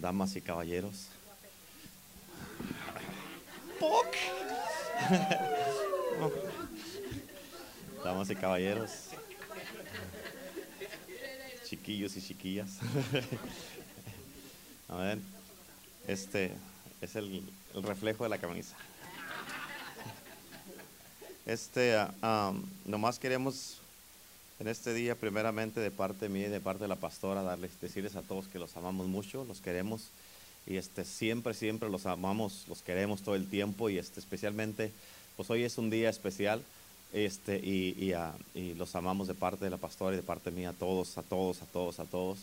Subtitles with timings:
[0.00, 1.08] damas y caballeros.
[3.78, 4.06] ¡Poc!
[8.04, 8.90] Damas y caballeros,
[11.64, 12.78] chiquillos y chiquillas.
[14.88, 15.18] A ver,
[16.06, 16.52] este
[17.02, 17.42] es el,
[17.74, 18.74] el reflejo de la camisa.
[21.44, 23.80] Este, ah, um, nomás queremos
[24.60, 28.14] en este día, primeramente de parte mía y de parte de la pastora, darles, decirles
[28.14, 30.08] a todos que los amamos mucho, los queremos
[30.66, 34.92] y este, siempre, siempre los amamos, los queremos todo el tiempo y este, especialmente,
[35.36, 36.62] pues hoy es un día especial
[37.14, 38.12] este, y,
[38.54, 41.22] y, los amamos de parte de la pastora y de parte mía a todos, a
[41.22, 42.40] todos, a todos, a todos,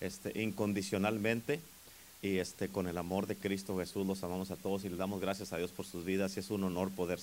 [0.00, 1.60] este, incondicionalmente
[2.20, 5.20] y este, con el amor de Cristo Jesús los amamos a todos y les damos
[5.20, 7.20] gracias a Dios por sus vidas y es un honor poder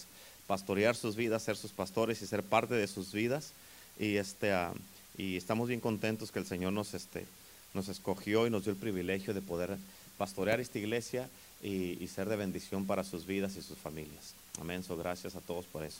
[0.47, 3.51] pastorear sus vidas, ser sus pastores y ser parte de sus vidas
[3.99, 4.73] y este ah,
[5.17, 7.25] y estamos bien contentos que el Señor nos este
[7.73, 9.77] nos escogió y nos dio el privilegio de poder
[10.17, 11.29] pastorear esta iglesia
[11.61, 14.33] y, ser de bendición para sus vidas y sus familias.
[14.59, 14.83] Amén.
[14.83, 15.99] So, gracias a todos por eso.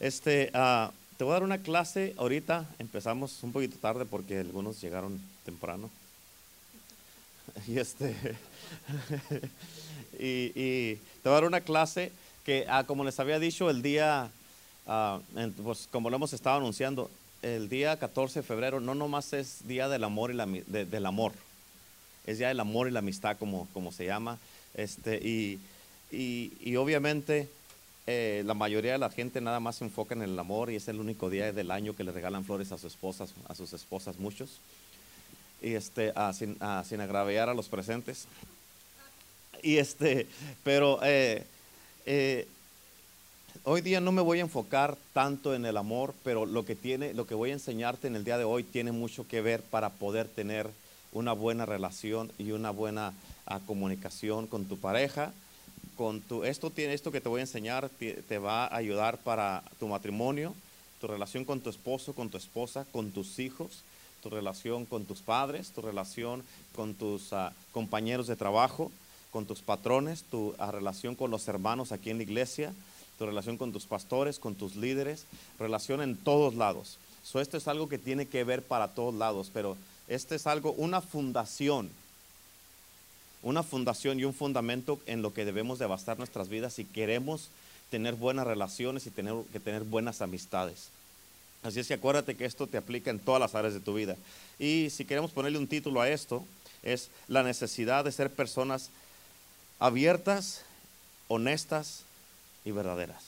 [0.00, 2.66] Este, ah, te voy a dar una clase ahorita.
[2.78, 5.90] Empezamos un poquito tarde porque algunos llegaron temprano.
[7.66, 8.14] Y este,
[10.18, 12.12] y, y te voy a dar una clase
[12.44, 14.30] que, ah, como les había dicho, el día
[14.86, 15.20] Ah,
[15.62, 17.10] pues como lo hemos estado anunciando,
[17.42, 21.32] el día 14 de febrero no nomás es día del amor y la, del amor,
[22.26, 24.38] es día del amor y la amistad como, como se llama.
[24.74, 25.60] Este, y,
[26.10, 27.48] y, obviamente
[28.06, 30.88] eh, la mayoría de la gente nada más se enfoca en el amor y es
[30.88, 34.18] el único día del año que le regalan flores a sus esposas, a sus esposas
[34.18, 34.60] muchos.
[35.60, 38.26] Y este, sin, sin, agraviar a los presentes.
[39.62, 40.26] Y este,
[40.64, 41.46] pero eh,
[42.04, 42.48] eh,
[43.64, 47.14] hoy día no me voy a enfocar tanto en el amor, pero lo que tiene,
[47.14, 49.90] lo que voy a enseñarte en el día de hoy tiene mucho que ver para
[49.90, 50.70] poder tener
[51.12, 53.12] una buena relación y una buena
[53.50, 55.32] uh, comunicación con tu pareja.
[55.96, 59.62] Con tu, esto, tiene, esto que te voy a enseñar te, va a ayudar para
[59.78, 60.54] tu matrimonio,
[61.00, 63.82] tu relación con tu esposo, con tu esposa, con tus hijos,
[64.22, 66.42] tu relación con tus padres, tu relación
[66.74, 68.90] con tus uh, compañeros de trabajo,
[69.30, 72.72] con tus patrones, tu uh, relación con los hermanos aquí en la iglesia,
[73.18, 75.24] tu relación con tus pastores, con tus líderes,
[75.58, 76.98] relación en todos lados.
[77.24, 79.76] So, esto es algo que tiene que ver para todos lados, pero
[80.08, 81.90] este es algo, una fundación,
[83.42, 87.48] una fundación y un fundamento en lo que debemos de basar nuestras vidas si queremos
[87.90, 90.88] tener buenas relaciones y tener que tener buenas amistades.
[91.62, 94.16] Así es que acuérdate que esto te aplica en todas las áreas de tu vida.
[94.58, 96.44] Y si queremos ponerle un título a esto,
[96.82, 98.90] es la necesidad de ser personas
[99.78, 100.62] abiertas,
[101.28, 102.04] honestas
[102.64, 103.22] y verdaderas.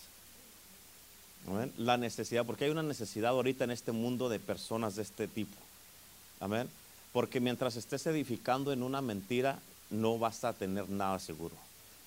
[1.46, 1.72] Amén.
[1.76, 5.56] La necesidad, porque hay una necesidad ahorita en este mundo de personas de este tipo.
[6.40, 6.68] Amén.
[7.12, 9.58] Porque mientras estés edificando en una mentira,
[9.90, 11.54] no vas a tener nada seguro.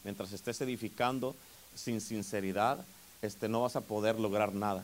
[0.04, 1.36] Mientras estés edificando
[1.76, 2.84] sin sinceridad,
[3.22, 4.84] este, no vas a poder lograr nada.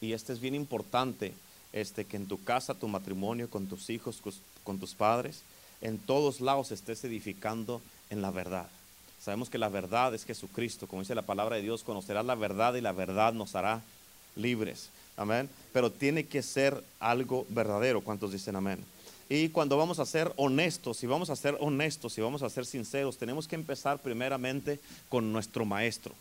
[0.00, 1.34] Y este es bien importante,
[1.72, 4.22] este, que en tu casa, tu matrimonio, con tus hijos,
[4.62, 5.42] con tus padres,
[5.80, 8.68] en todos lados estés edificando en la verdad.
[9.28, 12.72] Sabemos que la verdad es Jesucristo, como dice la palabra de Dios, conocerás la verdad
[12.76, 13.82] y la verdad nos hará
[14.36, 14.88] libres.
[15.18, 15.50] Amén.
[15.74, 18.00] Pero tiene que ser algo verdadero.
[18.00, 18.82] ¿Cuántos dicen amén?
[19.28, 22.64] Y cuando vamos a ser honestos, si vamos a ser honestos, si vamos a ser
[22.64, 24.80] sinceros, tenemos que empezar primeramente
[25.10, 26.14] con nuestro maestro,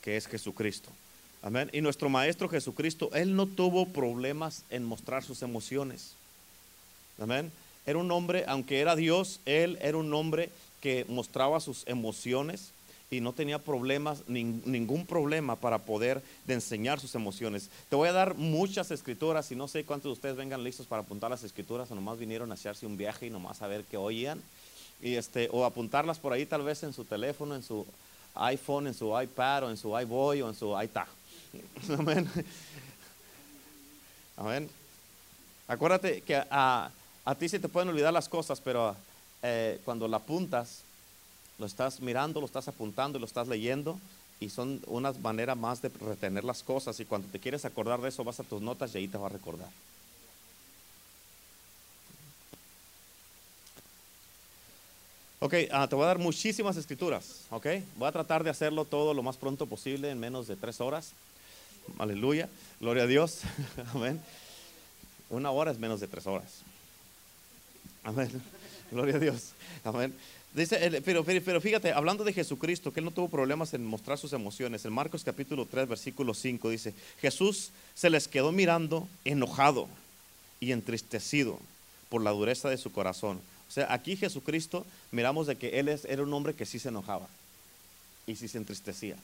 [0.00, 0.90] que es Jesucristo.
[1.42, 1.68] Amén.
[1.72, 6.12] Y nuestro maestro Jesucristo, él no tuvo problemas en mostrar sus emociones.
[7.20, 7.50] Amén.
[7.84, 10.50] Era un hombre, aunque era Dios, él era un hombre
[10.80, 12.72] que mostraba sus emociones
[13.10, 17.70] y no tenía problemas, ningún problema para poder de enseñar sus emociones.
[17.88, 21.02] Te voy a dar muchas escrituras y no sé cuántos de ustedes vengan listos para
[21.02, 23.96] apuntar las escrituras o nomás vinieron a hacerse un viaje y nomás a ver qué
[23.96, 24.42] oían.
[25.00, 27.86] Y este, o apuntarlas por ahí tal vez en su teléfono, en su
[28.34, 31.08] iPhone, en su iPad o en su iBoy o en su iTag.
[31.98, 32.28] Amén.
[34.36, 34.70] Amén.
[35.66, 36.90] Acuérdate que a,
[37.24, 38.94] a ti se te pueden olvidar las cosas, pero
[39.42, 40.82] eh, cuando la apuntas,
[41.58, 43.98] lo estás mirando, lo estás apuntando y lo estás leyendo
[44.40, 48.08] y son una manera más de retener las cosas y cuando te quieres acordar de
[48.08, 49.68] eso vas a tus notas y ahí te va a recordar.
[55.40, 57.66] Ok, uh, te voy a dar muchísimas escrituras, ok.
[57.96, 61.12] Voy a tratar de hacerlo todo lo más pronto posible en menos de tres horas.
[61.98, 62.48] Aleluya,
[62.80, 63.42] gloria a Dios,
[63.94, 64.20] amén.
[65.30, 66.62] Una hora es menos de tres horas.
[68.02, 68.42] Amén.
[68.92, 69.52] Gloria a Dios.
[69.84, 70.14] Amén.
[70.54, 74.32] Dice, pero, pero, fíjate, hablando de Jesucristo, que él no tuvo problemas en mostrar sus
[74.32, 74.84] emociones.
[74.84, 79.88] En Marcos capítulo 3, versículo 5 dice, Jesús se les quedó mirando enojado
[80.58, 81.58] y entristecido
[82.08, 86.06] por la dureza de su corazón, O sea, aquí Jesucristo miramos de que Él es,
[86.06, 87.28] era un hombre que sí se enojaba
[88.26, 89.16] y sí se entristecía.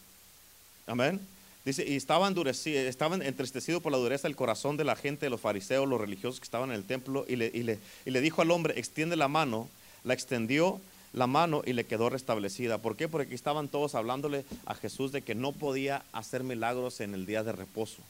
[0.87, 1.19] Amén.
[1.65, 2.31] Dice, y estaba
[2.65, 6.41] estaban entristecido por la dureza del corazón de la gente, de los fariseos, los religiosos
[6.41, 9.17] que estaban en el templo, y le, y le, y le dijo al hombre, extiende
[9.17, 9.69] la mano,
[10.05, 10.81] la extendió
[11.15, 12.79] la mano y le quedó restablecida.
[12.79, 13.09] ¿Por qué?
[13.09, 17.43] Porque estaban todos hablándole a Jesús de que no podía hacer milagros en el día
[17.43, 18.03] de reposo.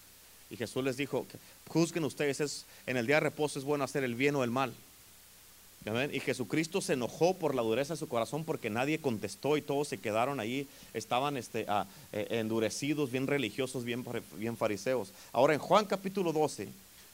[0.51, 1.27] Y Jesús les dijo,
[1.69, 4.51] juzguen ustedes, es, en el día de reposo es bueno hacer el bien o el
[4.51, 4.73] mal.
[6.13, 9.89] Y Jesucristo se enojó por la dureza de su corazón porque nadie contestó y todos
[9.89, 14.03] se quedaron ahí, estaban este, ah, eh, endurecidos, bien religiosos, bien,
[14.37, 15.13] bien fariseos.
[15.33, 16.69] Ahora en Juan capítulo 12,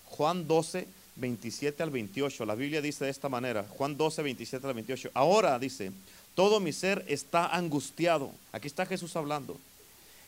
[0.05, 0.87] Juan 12,
[1.17, 5.59] 27 al 28, la Biblia dice de esta manera, Juan 12, 27 al 28, ahora
[5.59, 5.91] dice,
[6.35, 8.31] todo mi ser está angustiado.
[8.53, 9.59] Aquí está Jesús hablando.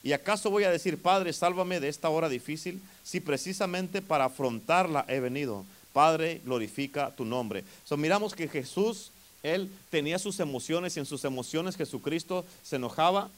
[0.03, 2.83] ¿Y acaso voy a decir, Padre, sálvame de esta hora difícil?
[3.05, 5.65] Si precisamente para afrontarla he venido.
[5.93, 7.65] Padre, glorifica tu nombre.
[7.85, 9.11] So, miramos que Jesús,
[9.43, 13.31] Él tenía sus emociones y en sus emociones Jesucristo se enojaba,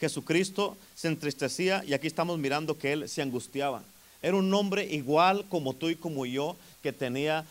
[0.00, 3.82] Jesucristo se entristecía y aquí estamos mirando que Él se angustiaba.
[4.22, 7.44] Era un hombre igual como tú y como yo, que tenía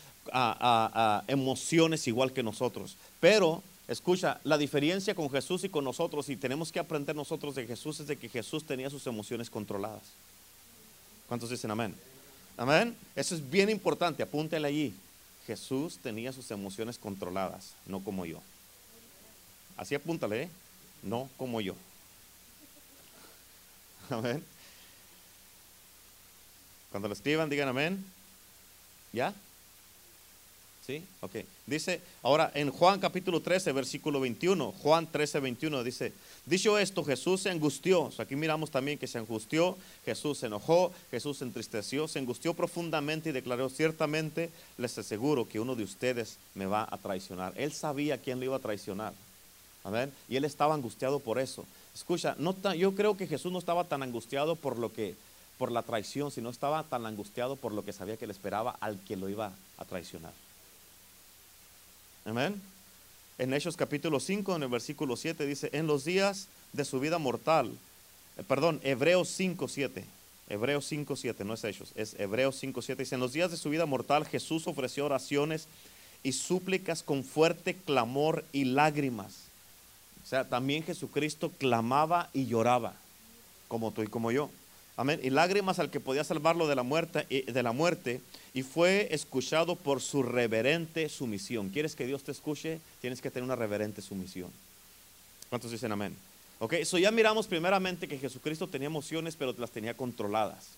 [1.26, 2.96] emociones igual que nosotros.
[3.20, 7.66] Pero, escucha, la diferencia con Jesús y con nosotros, y tenemos que aprender nosotros de
[7.66, 10.02] Jesús, es de que Jesús tenía sus emociones controladas.
[11.28, 11.94] ¿Cuántos dicen amén?
[12.58, 12.96] Amén.
[13.14, 14.94] Eso es bien importante, apúntele allí.
[15.46, 18.42] Jesús tenía sus emociones controladas, no como yo.
[19.76, 20.50] Así apúntale, ¿eh?
[21.02, 21.74] no como yo.
[24.10, 24.44] Amén.
[26.90, 28.04] Cuando lo escriban, digan amén.
[29.12, 29.32] ¿Ya?
[30.88, 31.04] ¿Sí?
[31.20, 31.34] Ok.
[31.66, 36.14] Dice, ahora en Juan capítulo 13, versículo 21, Juan 13, 21 dice,
[36.46, 38.10] dicho esto, Jesús se angustió.
[38.16, 39.76] aquí miramos también que se angustió,
[40.06, 44.48] Jesús se enojó, Jesús se entristeció, se angustió profundamente y declaró, ciertamente
[44.78, 47.52] les aseguro que uno de ustedes me va a traicionar.
[47.58, 49.12] Él sabía quién le iba a traicionar.
[49.84, 50.10] Amén.
[50.26, 51.66] Y él estaba angustiado por eso.
[51.94, 52.34] Escucha,
[52.78, 55.16] yo creo que Jesús no estaba tan angustiado por lo que
[55.58, 58.98] por la traición, sino estaba tan angustiado por lo que sabía que le esperaba al
[59.00, 60.47] que lo iba a traicionar.
[62.28, 62.60] Amén.
[63.38, 67.16] En Hechos capítulo 5, en el versículo 7 dice, en los días de su vida
[67.16, 67.72] mortal,
[68.36, 70.04] eh, perdón, Hebreos 5, 7.
[70.50, 73.02] Hebreos 5, 7, no es Hechos, es Hebreos 5, 7.
[73.02, 75.68] Dice, en los días de su vida mortal Jesús ofreció oraciones
[76.22, 79.44] y súplicas con fuerte clamor y lágrimas.
[80.22, 82.92] O sea, también Jesucristo clamaba y lloraba,
[83.68, 84.50] como tú y como yo.
[84.98, 85.18] Amén.
[85.22, 88.20] Y lágrimas al que podía salvarlo de la muerte, de la muerte
[88.58, 91.68] y fue escuchado por su reverente sumisión.
[91.68, 92.80] ¿Quieres que Dios te escuche?
[93.00, 94.50] Tienes que tener una reverente sumisión.
[95.48, 96.16] ¿Cuántos dicen amén?
[96.58, 100.70] Ok, eso ya miramos primeramente que Jesucristo tenía emociones, pero las tenía controladas.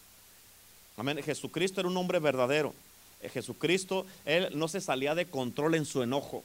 [0.99, 1.23] Amén.
[1.23, 2.75] Jesucristo era un hombre verdadero.
[3.23, 6.45] Eh, Jesucristo, él no se salía de control en su enojo,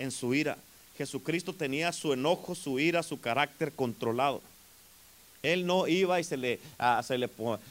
[0.00, 0.58] en su ira.
[0.98, 4.42] Jesucristo tenía su enojo, su ira, su carácter controlado.
[5.44, 6.58] Él no iba y se le,
[7.02, 7.28] se, le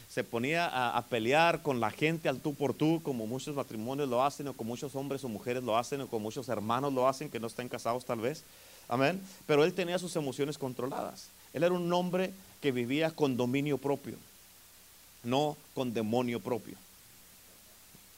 [0.08, 4.24] se ponía a, pelear con la gente al tú por tú, como muchos matrimonios lo
[4.24, 7.32] hacen, o como muchos hombres o mujeres lo hacen, o como muchos hermanos lo hacen
[7.32, 8.44] que no estén casados tal vez.
[8.88, 9.20] Amén.
[9.48, 11.30] Pero él tenía sus emociones controladas.
[11.52, 12.32] Él era un hombre
[12.62, 14.18] que vivía con dominio propio,
[15.24, 16.76] no con demonio propio.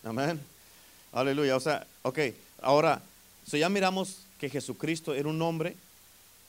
[0.03, 0.37] Amén.
[1.13, 1.55] Aleluya.
[1.55, 2.19] O sea, ok,
[2.61, 3.01] ahora,
[3.49, 5.77] si ya miramos que Jesucristo era un hombre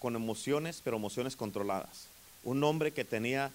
[0.00, 2.08] con emociones, pero emociones controladas
[2.46, 3.50] un hombre que tenía,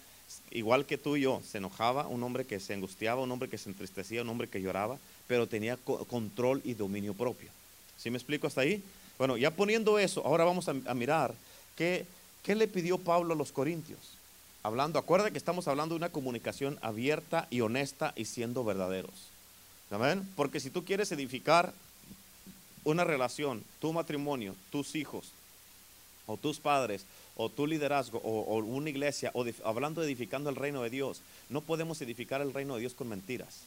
[0.50, 3.58] igual que tú y yo, se enojaba, un hombre que se angustiaba, un hombre que
[3.58, 7.48] se entristecía, un hombre que lloraba, pero tenía control y dominio propio.
[7.96, 8.82] ¿Sí me explico hasta ahí?
[9.18, 11.34] Bueno, ya poniendo eso, ahora vamos a, mirar
[11.74, 12.06] qué,
[12.42, 13.98] qué le pidió Pablo a los corintios.
[14.62, 19.30] Hablando, acuerda que estamos hablando de una comunicación abierta y honesta y siendo verdaderos.
[19.90, 20.28] ¿Amén?
[20.36, 21.72] Porque si tú quieres edificar
[22.84, 25.32] una relación, tu matrimonio, tus hijos
[26.26, 27.04] o tus padres
[27.36, 31.60] o tu liderazgo o, una iglesia, o hablando de edificando el reino de Dios, no
[31.60, 33.60] podemos edificar el reino de Dios con mentiras.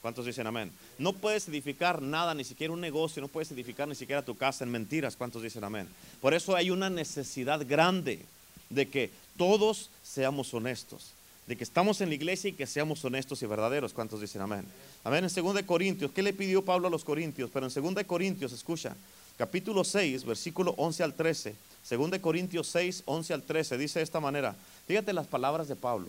[0.00, 0.70] ¿Cuántos dicen amén?
[0.98, 4.62] No puedes edificar nada, ni siquiera un negocio, no puedes edificar ni siquiera tu casa
[4.62, 5.16] en mentiras.
[5.16, 5.88] ¿Cuántos dicen amén?
[6.20, 8.24] Por eso hay una necesidad grande
[8.70, 11.10] de que todos seamos honestos,
[11.48, 13.92] de que estamos en la iglesia y que seamos honestos y verdaderos.
[13.92, 14.64] ¿Cuántos dicen amén?
[15.02, 15.24] Amén.
[15.24, 17.50] En 2 Corintios, ¿qué le pidió Pablo a los Corintios?
[17.52, 18.94] Pero en 2 Corintios, escucha,
[19.36, 21.54] capítulo 6, versículo 11 al 13.
[21.88, 24.54] Según de Corintios 6, 11 al 13, dice de esta manera.
[24.86, 26.08] Fíjate las palabras de Pablo.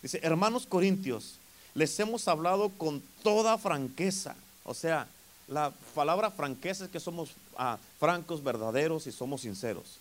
[0.00, 1.34] Dice, hermanos corintios,
[1.74, 4.36] les hemos hablado con toda franqueza.
[4.62, 5.08] O sea,
[5.48, 9.98] la palabra franqueza es que somos ah, francos, verdaderos y somos sinceros.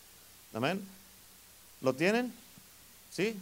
[0.54, 0.80] Amén.
[1.82, 2.32] ¿Lo tienen?
[3.12, 3.36] ¿Sí?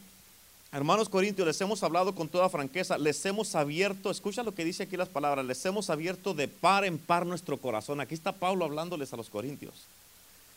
[0.72, 4.84] Hermanos Corintios, les hemos hablado con toda franqueza, les hemos abierto, escucha lo que dice
[4.84, 8.00] aquí las palabras, les hemos abierto de par en par nuestro corazón.
[8.00, 9.74] Aquí está Pablo hablándoles a los Corintios.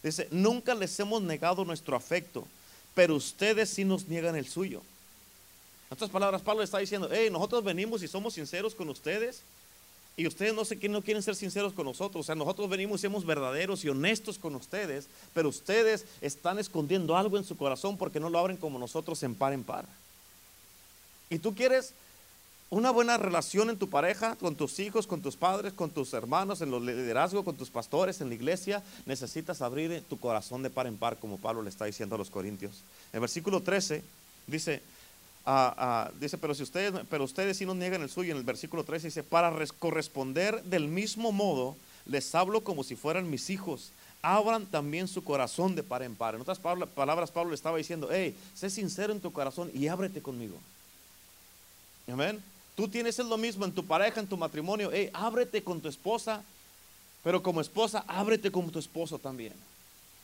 [0.06, 2.46] Dice, nunca les hemos negado nuestro afecto,
[2.94, 4.80] pero ustedes sí nos niegan el suyo.
[5.90, 9.42] En otras palabras, Pablo está diciendo, hey, nosotros venimos y somos sinceros con ustedes,
[10.16, 12.24] y ustedes no sé quién no quieren ser sinceros con nosotros.
[12.24, 17.16] O sea, nosotros venimos y somos verdaderos y honestos con ustedes, pero ustedes están escondiendo
[17.16, 19.84] algo en su corazón porque no lo abren como nosotros en par en par.
[21.28, 21.92] Y tú quieres
[22.68, 26.60] una buena relación en tu pareja, con tus hijos, con tus padres, con tus hermanos,
[26.60, 30.88] en los liderazgos, con tus pastores, en la iglesia, necesitas abrir tu corazón de par
[30.88, 32.82] en par, como Pablo le está diciendo a los corintios.
[33.12, 34.02] En versículo 13
[34.48, 34.82] dice,
[35.44, 38.44] ah, ah, dice, pero si ustedes, pero ustedes sí nos niegan el suyo, en el
[38.44, 43.92] versículo 13 dice, para corresponder del mismo modo, les hablo como si fueran mis hijos.
[44.22, 46.34] Abran también su corazón de par en par.
[46.34, 50.20] En otras palabras, Pablo le estaba diciendo, hey, sé sincero en tu corazón y ábrete
[50.20, 50.56] conmigo.
[52.08, 52.42] Amén.
[52.76, 54.90] Tú tienes lo mismo en tu pareja, en tu matrimonio.
[54.92, 56.44] Hey, ábrete con tu esposa,
[57.24, 59.54] pero como esposa, ábrete con tu esposo también.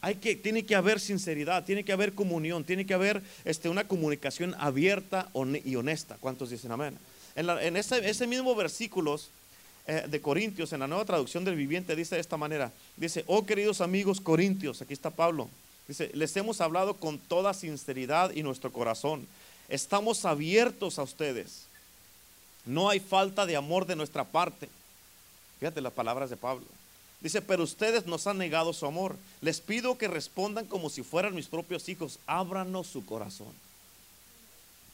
[0.03, 3.89] Hay que, tiene que haber sinceridad, tiene que haber comunión, tiene que haber este, una
[3.89, 5.31] comunicación abierta
[5.65, 6.19] y honesta.
[6.21, 6.99] ¿Cuántos dicen amén?
[7.35, 9.31] En, ese, mismo versículos
[9.87, 13.47] eh, de Corintios, en la nueva traducción del viviente, dice de esta manera: Dice, oh
[13.47, 15.49] queridos amigos corintios, aquí está Pablo.
[15.89, 19.27] Dice, les hemos hablado con toda sinceridad y nuestro corazón.
[19.71, 21.72] Estamos abiertos a ustedes
[22.65, 24.69] no hay falta de amor de nuestra parte.
[25.59, 26.67] Fíjate las palabras de Pablo.
[27.21, 29.17] Dice, pero ustedes nos han negado su amor.
[29.41, 32.19] Les pido que respondan como si fueran mis propios hijos.
[32.27, 33.53] Ábranos su corazón.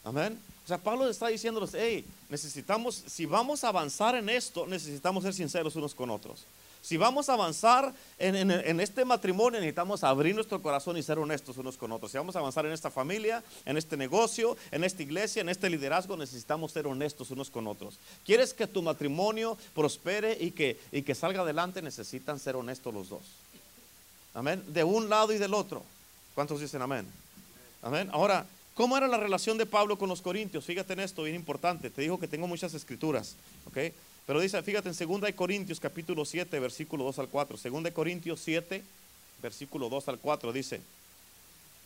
[0.04, 0.38] Amén.
[0.64, 5.32] O sea, Pablo está diciéndoles, hey, necesitamos, si vamos a avanzar en esto, necesitamos ser
[5.32, 6.44] sinceros unos con otros.
[6.82, 11.76] Si vamos a avanzar en, este matrimonio, necesitamos abrir nuestro corazón y ser honestos unos
[11.76, 12.10] con otros.
[12.10, 15.68] Si vamos a avanzar en esta familia, en este negocio, en esta iglesia, en este
[15.68, 17.98] liderazgo, necesitamos ser honestos unos con otros.
[18.24, 21.82] ¿Quieres que tu matrimonio prospere y que, y que salga adelante?
[21.82, 23.22] Necesitan ser honestos los dos.
[24.34, 24.62] Amén.
[24.68, 25.82] De un lado y del otro.
[26.34, 27.06] ¿Cuántos dicen amén?
[27.82, 28.08] Amén.
[28.12, 30.64] Ahora, ¿cómo era la relación de Pablo con los corintios?
[30.64, 31.90] Fíjate en esto, bien importante.
[31.90, 33.34] Te digo que tengo muchas escrituras.
[33.66, 33.92] ¿Ok?
[34.28, 37.56] Pero dice, fíjate en 2 Corintios capítulo 7, versículo 2 al 4.
[37.56, 38.84] 2 Corintios 7,
[39.42, 40.82] versículo 2 al 4 dice,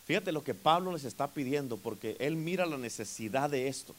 [0.05, 3.95] fíjate lo que Pablo les está pidiendo porque él mira la necesidad de esto.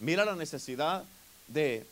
[0.00, 1.04] Mira la necesidad
[1.46, 1.86] de,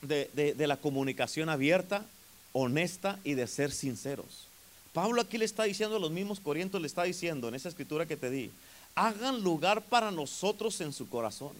[0.00, 2.04] de, de la comunicación abierta,
[2.52, 4.48] honesta y de ser sinceros.
[4.92, 8.06] Pablo aquí le está diciendo a los mismos corintios, le está diciendo en esa escritura
[8.06, 8.50] que te di,
[8.96, 11.52] hagan lugar para nosotros en su corazón.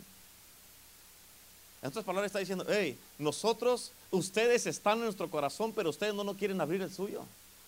[1.82, 6.22] En otras palabras está diciendo, hey, nosotros, ustedes están en nuestro corazón, pero ustedes no
[6.22, 7.24] nos quieren abrir el suyo.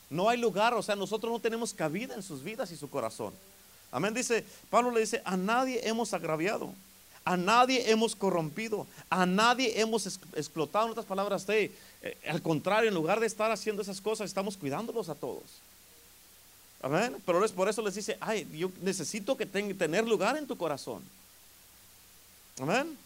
[0.08, 3.34] No hay lugar, o sea, nosotros no tenemos cabida en sus vidas y su corazón.
[3.90, 6.72] Amén, dice, Pablo le dice, a nadie hemos agraviado,
[7.24, 10.86] a nadie hemos corrompido, a nadie hemos explotado.
[10.86, 14.56] En otras palabras, hey, eh, al contrario, en lugar de estar haciendo esas cosas, estamos
[14.56, 15.42] cuidándolos a todos.
[16.82, 20.46] Amén, pero es por eso les dice, ay, yo necesito que tenga tener lugar en
[20.46, 21.02] tu corazón.
[22.60, 23.03] Amén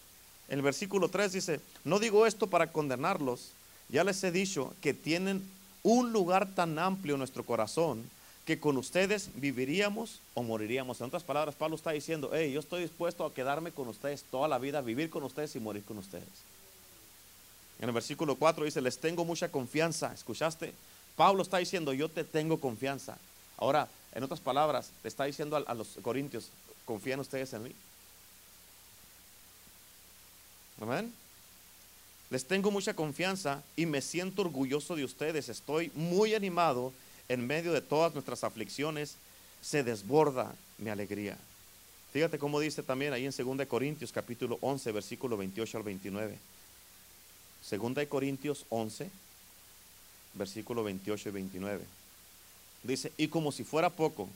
[0.49, 3.51] el versículo 3 dice, no digo esto para condenarlos,
[3.89, 5.43] ya les he dicho que tienen
[5.83, 8.03] un lugar tan amplio en nuestro corazón
[8.45, 11.01] que con ustedes viviríamos o moriríamos.
[11.01, 14.49] En otras palabras, Pablo está diciendo, hey, yo estoy dispuesto a quedarme con ustedes toda
[14.49, 16.25] la vida, vivir con ustedes y morir con ustedes.
[17.79, 20.13] En el versículo 4 dice, les tengo mucha confianza.
[20.15, 20.73] ¿Escuchaste?
[21.15, 23.19] Pablo está diciendo, yo te tengo confianza.
[23.59, 26.49] Ahora, en otras palabras, le está diciendo a, a los corintios,
[26.87, 27.73] ¿confían ustedes en mí?
[30.81, 31.13] Amén.
[32.31, 35.49] Les tengo mucha confianza y me siento orgulloso de ustedes.
[35.49, 36.93] Estoy muy animado
[37.29, 39.17] en medio de todas nuestras aflicciones.
[39.63, 41.37] Se desborda mi alegría.
[42.13, 46.39] Fíjate cómo dice también ahí en 2 Corintios capítulo 11, versículo 28 al 29.
[47.71, 49.11] 2 Corintios 11,
[50.35, 51.85] versículo 28 y 29.
[52.83, 54.29] Dice, y como si fuera poco,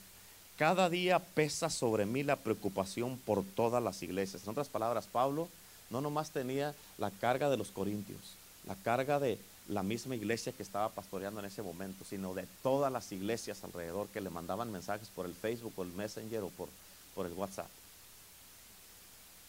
[0.56, 4.42] cada día pesa sobre mí la preocupación por todas las iglesias.
[4.44, 5.48] En otras palabras, Pablo
[5.92, 8.18] no nomás tenía la carga de los corintios,
[8.66, 12.90] la carga de la misma iglesia que estaba pastoreando en ese momento, sino de todas
[12.90, 16.68] las iglesias alrededor que le mandaban mensajes por el Facebook, por el Messenger o por,
[17.14, 17.68] por el WhatsApp.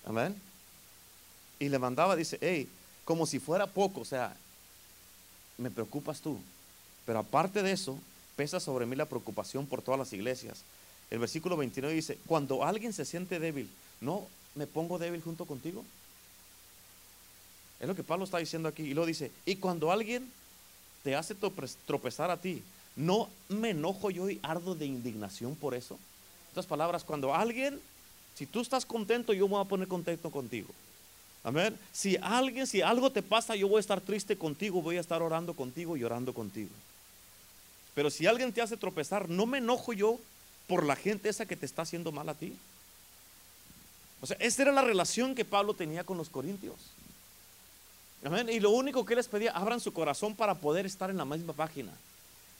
[0.05, 0.39] Amén.
[1.59, 2.69] Y le mandaba, dice, hey,
[3.05, 4.35] como si fuera poco, o sea,
[5.57, 6.37] me preocupas tú.
[7.05, 7.97] Pero aparte de eso,
[8.35, 10.63] pesa sobre mí la preocupación por todas las iglesias.
[11.09, 13.69] El versículo 29 dice, cuando alguien se siente débil,
[14.01, 15.83] ¿no me pongo débil junto contigo?
[17.83, 18.83] Es lo que Pablo está diciendo aquí.
[18.83, 20.31] Y lo dice, y cuando alguien
[21.03, 21.35] te hace
[21.85, 22.63] tropezar a ti,
[22.95, 25.95] no me enojo yo y ardo de indignación por eso.
[25.95, 27.81] En otras palabras, cuando alguien
[28.35, 30.69] Si tú estás contento, yo me voy a poner contento contigo.
[31.43, 31.77] Amén.
[31.91, 35.21] Si alguien, si algo te pasa, yo voy a estar triste contigo, voy a estar
[35.21, 36.71] orando contigo y orando contigo.
[37.93, 40.19] Pero si alguien te hace tropezar, no me enojo yo
[40.67, 42.55] por la gente esa que te está haciendo mal a ti.
[44.21, 46.77] O sea, esa era la relación que Pablo tenía con los corintios.
[48.25, 48.49] Amén.
[48.49, 51.53] Y lo único que les pedía, abran su corazón para poder estar en la misma
[51.53, 51.91] página.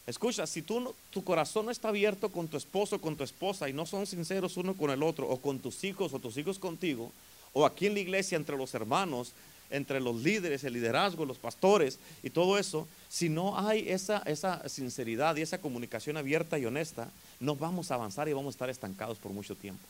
[0.05, 3.74] Escucha, si tú tu corazón no está abierto con tu esposo, con tu esposa y
[3.74, 7.12] no son sinceros uno con el otro, o con tus hijos o tus hijos contigo,
[7.53, 9.32] o aquí en la iglesia entre los hermanos,
[9.70, 14.67] entre los líderes, el liderazgo, los pastores y todo eso, si no hay esa, esa
[14.67, 18.70] sinceridad y esa comunicación abierta y honesta, no vamos a avanzar y vamos a estar
[18.70, 19.86] estancados por mucho tiempo.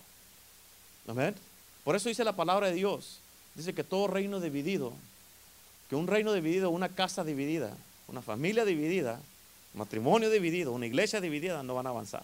[1.07, 1.33] Amén.
[1.83, 3.19] Por eso dice la palabra de Dios.
[3.55, 4.93] Dice que todo reino dividido,
[5.89, 7.75] que un reino dividido, una casa dividida,
[8.07, 9.19] una familia dividida,
[9.73, 12.23] matrimonio dividido, una iglesia dividida, no van a avanzar.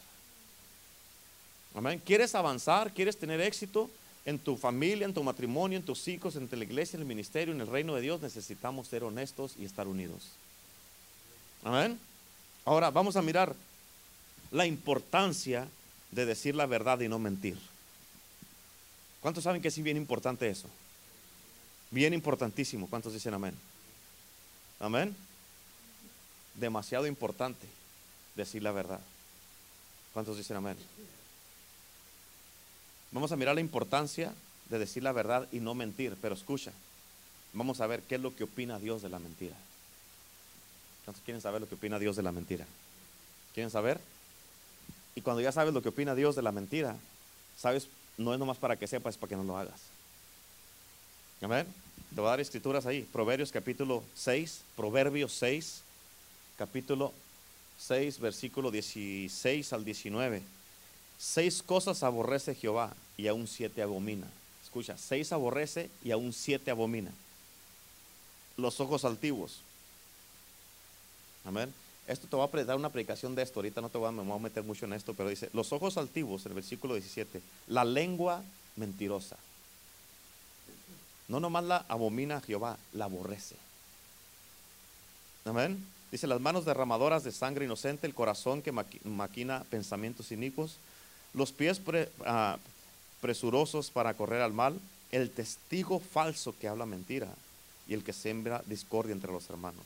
[1.75, 2.01] Amén.
[2.03, 2.93] ¿Quieres avanzar?
[2.93, 3.89] ¿Quieres tener éxito?
[4.25, 7.53] en tu familia, en tu matrimonio, en tus hijos, entre la iglesia, en el ministerio,
[7.53, 10.29] en el reino de Dios, necesitamos ser honestos y estar unidos.
[11.63, 11.99] Amén.
[12.63, 13.55] Ahora vamos a mirar
[14.51, 15.67] la importancia
[16.11, 17.57] de decir la verdad y no mentir.
[19.21, 20.67] ¿Cuántos saben que es bien importante eso?
[21.91, 22.87] Bien importantísimo.
[22.87, 23.55] ¿Cuántos dicen amén?
[24.79, 25.15] Amén.
[26.55, 27.67] Demasiado importante
[28.35, 28.99] decir la verdad.
[30.13, 30.77] ¿Cuántos dicen amén?
[33.11, 34.33] Vamos a mirar la importancia
[34.69, 36.71] de decir la verdad y no mentir, pero escucha,
[37.53, 39.55] vamos a ver qué es lo que opina Dios de la mentira.
[41.05, 42.65] ¿Cuántos quieren saber lo que opina Dios de la mentira?
[43.55, 43.99] ¿Quieren saber?
[45.15, 46.95] Y cuando ya sabes lo que opina Dios de la mentira,
[47.57, 49.79] sabes, no es nomás para que sepas, es para que no lo hagas.
[51.41, 51.65] Amén.
[52.13, 53.07] Te voy a dar escrituras ahí.
[53.13, 55.81] Proverbios capítulo 6, Proverbios 6,
[56.57, 57.13] capítulo
[57.77, 60.41] 6, versículo 16 al 19.
[61.17, 64.27] Seis cosas aborrece Jehová y aún siete abomina.
[64.63, 67.11] Escucha, seis aborrece y aún siete abomina.
[68.57, 69.61] Los ojos altivos.
[71.45, 71.73] Amén.
[72.05, 73.59] Esto te va a dar una predicación de esto.
[73.59, 75.71] Ahorita no te voy a, me voy a meter mucho en esto, pero dice, los
[75.71, 78.43] ojos altivos, el versículo 17, la lengua
[78.75, 79.37] mentirosa.
[81.29, 83.55] No nomás la abomina Jehová, la aborrece.
[85.45, 85.83] Amén.
[86.11, 90.77] Dice, las manos derramadoras de sangre inocente, el corazón que maquina pensamientos inicuos,
[91.35, 91.79] los pies
[92.25, 92.57] ah,
[93.21, 94.79] presurosos para correr al mal,
[95.11, 97.27] el testigo falso que habla mentira
[97.87, 99.85] y el que siembra discordia entre los hermanos.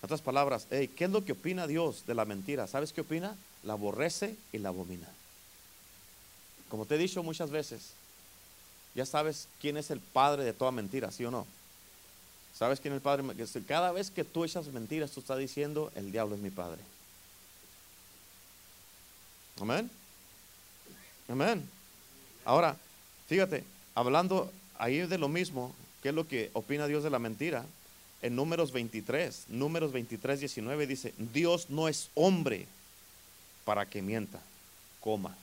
[0.00, 2.66] En otras palabras, ¿qué es lo que opina Dios de la mentira?
[2.66, 3.36] ¿Sabes qué opina?
[3.62, 5.08] La aborrece y la abomina.
[6.68, 7.92] Como te he dicho muchas veces,
[8.94, 11.46] ya sabes quién es el padre de toda mentira, ¿sí o no?
[12.54, 13.24] ¿Sabes quién es el padre?
[13.66, 16.80] Cada vez que tú echas mentiras, tú estás diciendo, el diablo es mi padre.
[19.60, 19.90] Amén.
[21.28, 21.68] Amén.
[22.44, 22.76] Ahora,
[23.28, 27.64] fíjate, hablando ahí de lo mismo, ¿qué es lo que opina Dios de la mentira?
[28.20, 32.66] En números 23, números 23, 19 dice, Dios no es hombre
[33.64, 34.40] para que mienta,
[35.00, 35.36] coma,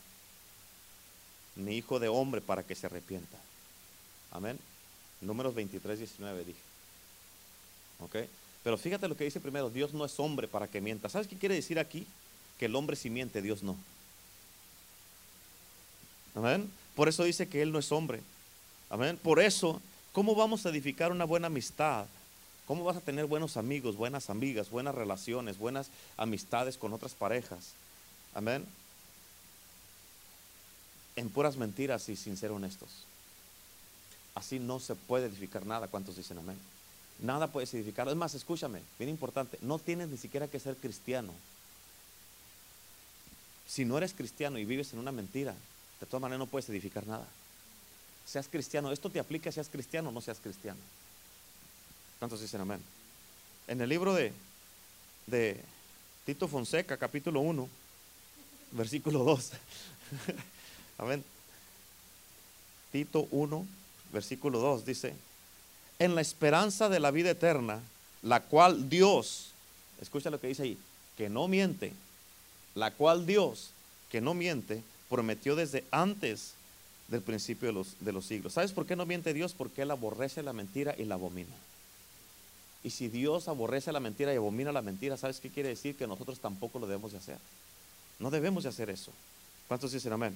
[1.55, 3.38] ni hijo de hombre para que se arrepienta.
[4.31, 4.59] Amén.
[5.21, 6.59] Números 23, 19 dije.
[7.99, 8.15] ¿Ok?
[8.63, 11.09] Pero fíjate lo que dice primero, Dios no es hombre para que mienta.
[11.09, 12.05] ¿Sabes qué quiere decir aquí?
[12.57, 13.75] Que el hombre si miente, Dios no.
[16.35, 16.69] Amén.
[16.95, 18.21] Por eso dice que Él no es hombre.
[18.89, 19.17] Amén.
[19.21, 19.81] Por eso,
[20.13, 22.05] ¿cómo vamos a edificar una buena amistad?
[22.67, 27.73] ¿Cómo vas a tener buenos amigos, buenas amigas, buenas relaciones, buenas amistades con otras parejas?
[28.35, 28.65] Amén.
[31.19, 32.88] En puras mentiras y sin ser honestos.
[34.36, 35.89] Así no se puede edificar nada.
[35.89, 36.58] ¿Cuántos dicen amén?
[37.19, 38.08] Nada puedes edificar.
[38.08, 41.34] Es más, escúchame, bien importante, no tienes ni siquiera que ser cristiano.
[43.67, 45.53] Si no eres cristiano y vives en una mentira,
[45.99, 47.27] de todas maneras no puedes edificar nada.
[48.25, 50.79] Seas cristiano, esto te aplica seas cristiano o no seas cristiano.
[52.19, 52.82] ¿Cuántos dicen amén?
[53.67, 54.32] En el libro de,
[55.27, 55.62] de
[56.25, 57.67] Tito Fonseca, capítulo 1,
[58.71, 59.51] versículo 2.
[60.99, 61.23] amén.
[62.91, 63.65] Tito 1,
[64.13, 65.15] versículo 2 dice,
[65.97, 67.81] en la esperanza de la vida eterna,
[68.21, 69.51] la cual Dios,
[70.01, 70.77] escucha lo que dice ahí,
[71.17, 71.93] que no miente,
[72.75, 73.71] la cual Dios,
[74.12, 76.53] que no miente, prometió desde antes
[77.07, 78.53] del principio de los, de los siglos.
[78.53, 79.53] ¿Sabes por qué no miente Dios?
[79.53, 81.55] Porque Él aborrece la mentira y la abomina.
[82.83, 85.97] Y si Dios aborrece la mentira y abomina la mentira, ¿sabes qué quiere decir?
[85.97, 87.38] Que nosotros tampoco lo debemos de hacer.
[88.19, 89.12] No debemos de hacer eso.
[89.67, 90.35] ¿Cuántos dicen amén?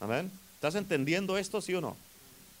[0.00, 0.30] Amén.
[0.54, 1.96] ¿Estás entendiendo esto, sí o no?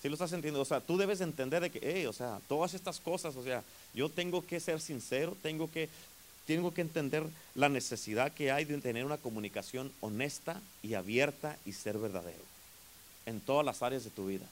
[0.02, 2.74] Si lo estás entendiendo, o sea, tú debes entender de que, hey, o sea, todas
[2.74, 3.62] estas cosas, o sea,
[3.94, 5.88] yo tengo que ser sincero, tengo que
[6.46, 11.72] tengo que entender la necesidad que hay de tener una comunicación honesta y abierta y
[11.72, 12.44] ser verdadero.
[13.26, 14.46] en todas las áreas de tu vida.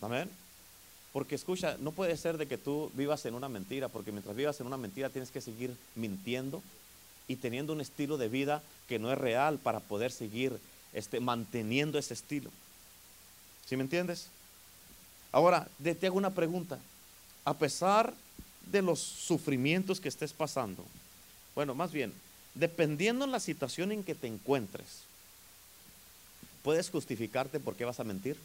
[0.00, 0.30] Amén.
[1.12, 4.58] Porque escucha, no puede ser de que tú vivas en una mentira, porque mientras vivas
[4.60, 6.62] en una mentira tienes que seguir mintiendo
[7.28, 10.58] y teniendo un estilo de vida que no es real para poder seguir
[10.92, 12.50] este, manteniendo ese estilo.
[13.66, 14.28] ¿Sí me entiendes?
[15.32, 16.78] Ahora, te hago una pregunta.
[17.44, 18.14] A pesar
[18.70, 20.84] de los sufrimientos que estés pasando,
[21.54, 22.12] bueno, más bien,
[22.54, 25.04] dependiendo en la situación en que te encuentres,
[26.62, 28.36] ¿puedes justificarte por qué vas a mentir?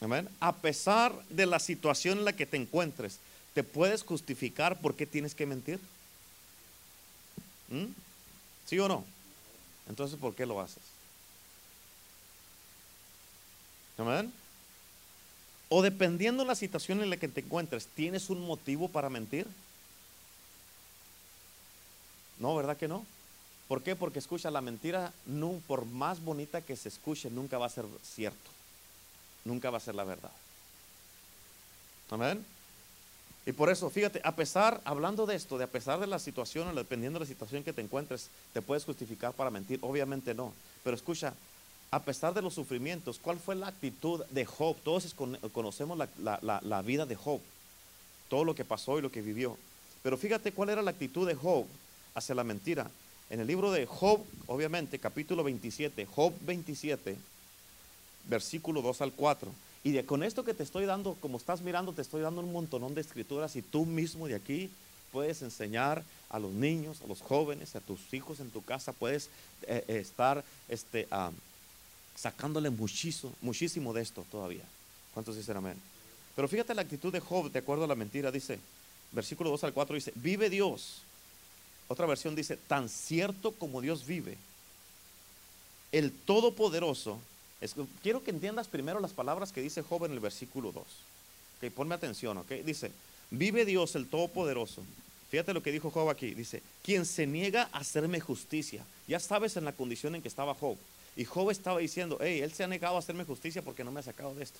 [0.00, 0.28] Amén.
[0.40, 3.18] A pesar de la situación en la que te encuentres,
[3.54, 5.78] ¿te puedes justificar por qué tienes que mentir?
[7.68, 7.86] ¿Mm?
[8.66, 9.04] ¿Sí o no?
[9.88, 10.82] Entonces, ¿por qué lo haces?
[13.98, 14.32] Amén.
[15.68, 19.46] O dependiendo de la situación en la que te encuentres, ¿tienes un motivo para mentir?
[22.38, 23.06] No, ¿verdad que no?
[23.68, 23.96] ¿Por qué?
[23.96, 27.86] Porque escucha, la mentira, no, por más bonita que se escuche, nunca va a ser
[28.02, 28.50] cierto.
[29.44, 30.32] Nunca va a ser la verdad.
[32.10, 32.44] Amén.
[33.44, 36.72] Y por eso, fíjate, a pesar, hablando de esto, de a pesar de la situación,
[36.74, 39.80] dependiendo de la situación que te encuentres, ¿te puedes justificar para mentir?
[39.82, 40.52] Obviamente no.
[40.84, 41.34] Pero escucha,
[41.90, 44.76] a pesar de los sufrimientos, ¿cuál fue la actitud de Job?
[44.84, 45.14] Todos
[45.52, 47.40] conocemos la, la vida de Job,
[48.28, 49.58] todo lo que pasó y lo que vivió.
[50.02, 51.66] Pero fíjate cuál era la actitud de Job
[52.14, 52.90] hacia la mentira.
[53.30, 57.16] En el libro de Job, obviamente, capítulo 27, Job 27,
[58.28, 59.50] versículo 2 al 4.
[59.84, 62.52] Y de, con esto que te estoy dando, como estás mirando, te estoy dando un
[62.52, 64.70] montonón de escrituras y tú mismo de aquí
[65.10, 69.28] puedes enseñar a los niños, a los jóvenes, a tus hijos en tu casa, puedes
[69.62, 71.06] eh, eh, estar este,
[72.16, 74.64] sacándole muchísimo, muchísimo de esto todavía.
[75.12, 75.76] ¿Cuántos dicen amén?
[76.34, 78.58] Pero fíjate la actitud de Job, de acuerdo a la mentira, dice,
[79.10, 81.02] versículo 2 al 4 dice, vive Dios.
[81.88, 84.38] Otra versión dice, tan cierto como Dios vive,
[85.90, 87.18] el Todopoderoso
[88.02, 90.84] quiero que entiendas primero las palabras que dice Job en el versículo 2.
[91.58, 92.50] Okay, ponme atención, ok.
[92.64, 92.90] Dice,
[93.30, 94.82] vive Dios el Todopoderoso.
[95.30, 96.34] Fíjate lo que dijo Job aquí.
[96.34, 98.84] Dice, quien se niega a hacerme justicia.
[99.06, 100.76] Ya sabes en la condición en que estaba Job.
[101.16, 104.00] Y Job estaba diciendo, hey, él se ha negado a hacerme justicia porque no me
[104.00, 104.58] ha sacado de esto.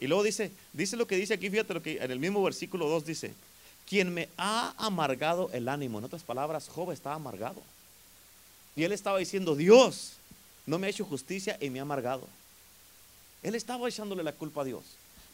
[0.00, 2.88] Y luego dice, dice lo que dice aquí, fíjate lo que en el mismo versículo
[2.88, 3.32] 2 dice,
[3.88, 5.98] quien me ha amargado el ánimo.
[5.98, 7.62] En otras palabras, Job estaba amargado.
[8.76, 10.14] Y él estaba diciendo, Dios,
[10.66, 12.28] no me ha hecho justicia y me ha amargado.
[13.42, 14.84] Él estaba echándole la culpa a Dios.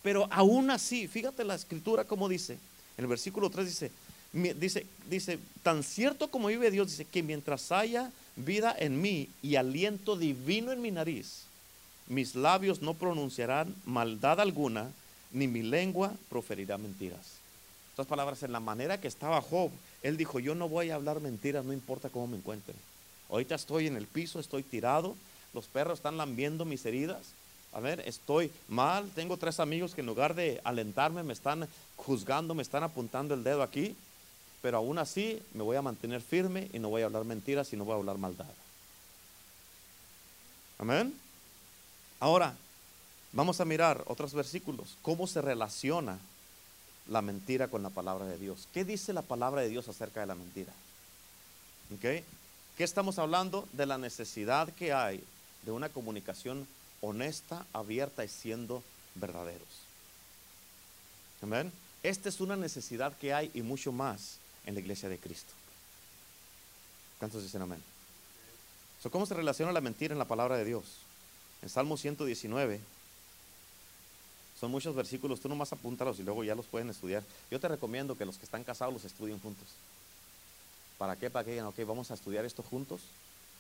[0.03, 2.55] Pero aún así, fíjate la escritura como dice,
[2.97, 3.91] en el versículo 3 dice,
[4.33, 9.57] dice, dice, tan cierto como vive Dios, dice que mientras haya vida en mí y
[9.57, 11.45] aliento divino en mi nariz,
[12.09, 14.91] mis labios no pronunciarán maldad alguna,
[15.33, 17.39] ni mi lengua proferirá mentiras.
[17.91, 19.71] Estas palabras, en la manera que estaba Job,
[20.03, 22.75] él dijo, yo no voy a hablar mentiras, no importa cómo me encuentre.
[23.31, 25.17] Ahorita estoy en el piso, estoy tirado,
[25.55, 27.21] los perros están lambiendo mis heridas.
[27.73, 32.55] A ver, estoy mal, tengo tres amigos que en lugar de alentarme me están juzgando,
[32.55, 33.95] me están apuntando el dedo aquí,
[34.61, 37.77] pero aún así me voy a mantener firme y no voy a hablar mentiras y
[37.77, 38.47] no voy a hablar maldad.
[40.79, 41.15] Amén.
[42.19, 42.55] Ahora,
[43.33, 46.19] vamos a mirar otros versículos, cómo se relaciona
[47.09, 48.67] la mentira con la palabra de Dios.
[48.75, 50.73] ¿Qué dice la palabra de Dios acerca de la mentira?
[51.95, 52.25] ¿Ok?
[52.81, 53.69] ¿Qué estamos hablando?
[53.75, 55.23] De la necesidad que hay
[55.67, 56.67] de una comunicación
[57.03, 58.83] honesta, abierta y siendo
[59.17, 59.69] verdaderos.
[61.43, 61.71] Amén.
[62.03, 65.53] Esta es una necesidad que hay y mucho más en la iglesia de Cristo.
[67.19, 67.83] ¿Cuántos dicen amén?
[69.11, 70.85] ¿Cómo se relaciona la mentira en la palabra de Dios?
[71.61, 72.81] En Salmo 119,
[74.59, 77.25] son muchos versículos, tú nomás apúntalos y luego ya los pueden estudiar.
[77.51, 79.69] Yo te recomiendo que los que están casados los estudien juntos.
[81.01, 81.31] ¿Para qué?
[81.31, 83.01] Para que digan, ok, vamos a estudiar esto juntos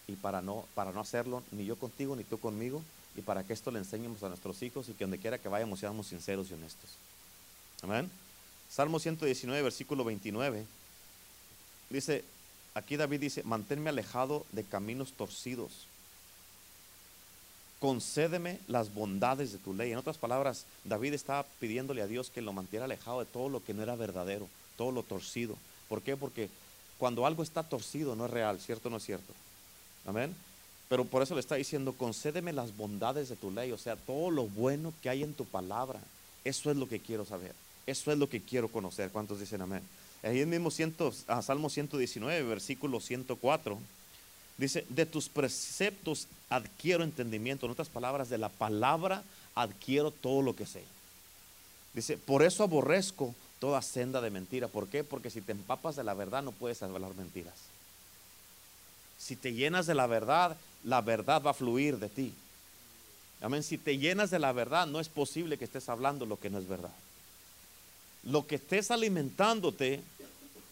[0.06, 2.82] y para no, para no hacerlo ni yo contigo ni tú conmigo
[3.16, 5.80] y para que esto le enseñemos a nuestros hijos y que donde quiera que vayamos
[5.80, 6.90] seamos sinceros y honestos.
[7.80, 8.10] Amén.
[8.68, 10.66] Salmo 119, versículo 29.
[11.88, 12.24] Dice,
[12.74, 15.86] aquí David dice, manténme alejado de caminos torcidos.
[17.78, 19.92] Concédeme las bondades de tu ley.
[19.92, 23.64] En otras palabras, David estaba pidiéndole a Dios que lo mantuviera alejado de todo lo
[23.64, 25.56] que no era verdadero, todo lo torcido.
[25.88, 26.18] ¿Por qué?
[26.18, 26.50] Porque
[27.00, 29.32] cuando algo está torcido no es real, ¿cierto o no es cierto?
[30.06, 30.36] Amén.
[30.90, 34.30] Pero por eso le está diciendo, concédeme las bondades de tu ley, o sea, todo
[34.30, 35.98] lo bueno que hay en tu palabra.
[36.44, 37.54] Eso es lo que quiero saber.
[37.86, 39.10] Eso es lo que quiero conocer.
[39.10, 39.82] ¿Cuántos dicen amén?
[40.22, 43.78] Ahí en mismo ciento, ah, Salmo 119, versículo 104,
[44.58, 47.64] dice, de tus preceptos adquiero entendimiento.
[47.64, 49.22] En otras palabras, de la palabra
[49.54, 50.82] adquiero todo lo que sé.
[51.94, 54.66] Dice, por eso aborrezco toda senda de mentira.
[54.66, 55.04] ¿Por qué?
[55.04, 57.54] Porque si te empapas de la verdad no puedes hablar mentiras.
[59.18, 62.34] Si te llenas de la verdad, la verdad va a fluir de ti.
[63.42, 63.62] Amén.
[63.62, 66.58] Si te llenas de la verdad, no es posible que estés hablando lo que no
[66.58, 66.92] es verdad.
[68.24, 70.02] Lo que estés alimentándote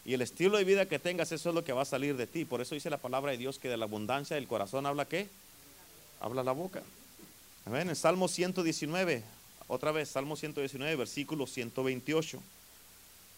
[0.03, 2.27] y el estilo de vida que tengas, eso es lo que va a salir de
[2.27, 2.45] ti.
[2.45, 5.29] Por eso dice la palabra de Dios que de la abundancia del corazón habla qué?
[6.19, 6.81] Habla la boca.
[7.65, 7.89] Amén.
[7.89, 9.23] En Salmo 119,
[9.67, 12.41] otra vez, Salmo 119, versículo 128.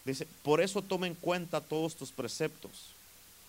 [0.06, 2.72] Dice, por eso toma en cuenta todos tus preceptos.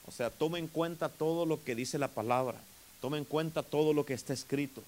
[0.07, 2.59] O sea, toma en cuenta todo lo que dice la palabra.
[3.01, 4.83] Toma en cuenta todo lo que está escrito.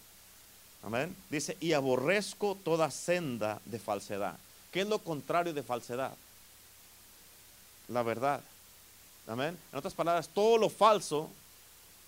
[0.83, 1.17] Amén.
[1.31, 4.37] Dice, y aborrezco toda senda de falsedad.
[4.71, 6.13] ¿Qué es lo contrario de falsedad?
[7.89, 8.41] La verdad.
[9.27, 9.57] Amén.
[9.73, 11.31] En otras palabras, todo lo falso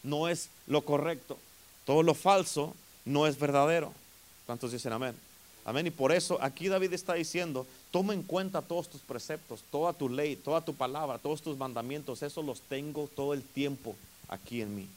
[0.03, 1.39] no es lo correcto.
[1.85, 3.93] Todo lo falso no es verdadero.
[4.45, 5.17] ¿Cuántos dicen amén?
[5.67, 5.89] Amén.
[5.89, 10.09] Y por eso aquí David está diciendo, toma en cuenta todos tus preceptos, toda tu
[10.09, 12.23] ley, toda tu palabra, todos tus mandamientos.
[12.23, 13.97] Eso los tengo todo el tiempo
[14.29, 14.89] aquí en mí.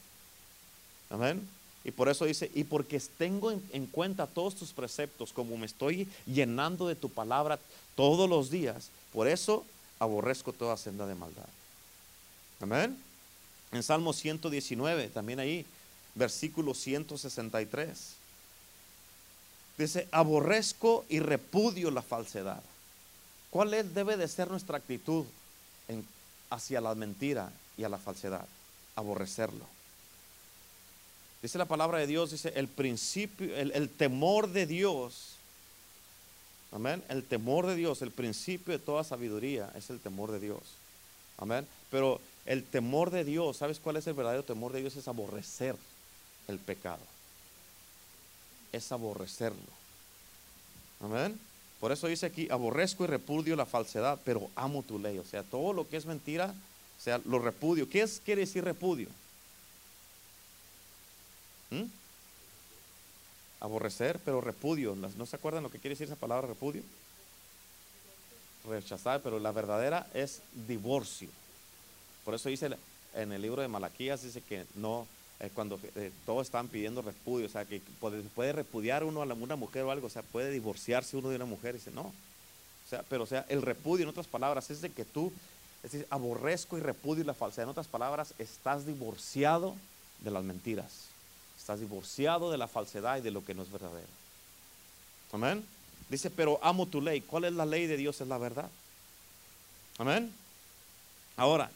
[1.10, 1.46] Amén.
[1.82, 6.06] Y por eso dice, y porque tengo en, cuenta todos tus preceptos, como me estoy
[6.24, 7.58] llenando de tu palabra
[7.96, 9.64] todos los días, por eso
[9.98, 11.48] aborrezco toda senda de maldad.
[12.60, 12.96] Amén.
[13.72, 15.66] En Salmo 119, también ahí,
[16.14, 18.19] versículo 163.
[19.78, 22.62] Dice, aborrezco y repudio la falsedad.
[23.50, 25.24] ¿Cuál es, debe de ser nuestra actitud
[26.50, 28.44] hacia la mentira y a la falsedad?
[28.96, 29.64] Aborrecerlo.
[31.42, 35.36] Dice la palabra de Dios, dice el principio, el, el temor de Dios.
[36.72, 37.02] Amén.
[37.08, 40.60] El temor de Dios, el principio de toda sabiduría es el temor de Dios.
[41.38, 41.66] Amén.
[41.90, 44.96] Pero el temor de Dios, ¿sabes cuál es el verdadero temor de Dios?
[44.96, 45.76] Es aborrecer
[46.46, 47.00] el pecado.
[48.72, 49.58] Es aborrecerlo.
[51.00, 51.38] Amén.
[51.80, 55.18] Por eso dice aquí, aborrezco y repudio la falsedad, pero amo tu ley.
[55.18, 56.54] O sea, todo lo que es mentira,
[56.98, 57.88] o sea, lo repudio.
[57.88, 59.08] ¿Qué es, quiere decir repudio?
[61.70, 61.84] ¿Mm?
[63.60, 64.94] Aborrecer, pero repudio.
[64.94, 66.82] ¿No se acuerdan lo que quiere decir esa palabra repudio?
[68.68, 71.30] Rechazar, pero la verdadera es divorcio.
[72.26, 72.76] Por eso dice
[73.14, 75.06] en el libro de Malaquías, dice que no,
[75.40, 79.56] eh, cuando eh, todos están pidiendo repudio, o sea, que puede, repudiar uno a una
[79.56, 82.02] mujer o algo, o sea, puede divorciarse uno de una mujer, dice, no.
[82.02, 85.32] O sea, pero o sea, el repudio, en otras palabras, es de que tú,
[85.82, 87.64] es decir, aborrezco y repudio la falsedad.
[87.64, 89.76] En otras palabras, estás divorciado
[90.20, 91.06] de las mentiras.
[91.58, 94.08] Estás divorciado de la falsedad y de lo que no es verdadero.
[95.32, 95.64] Amén.
[96.10, 97.20] Dice, pero amo tu ley.
[97.20, 98.20] ¿Cuál es la ley de Dios?
[98.20, 98.68] Es la verdad.
[99.96, 100.32] Amén.
[101.36, 101.70] Ahora,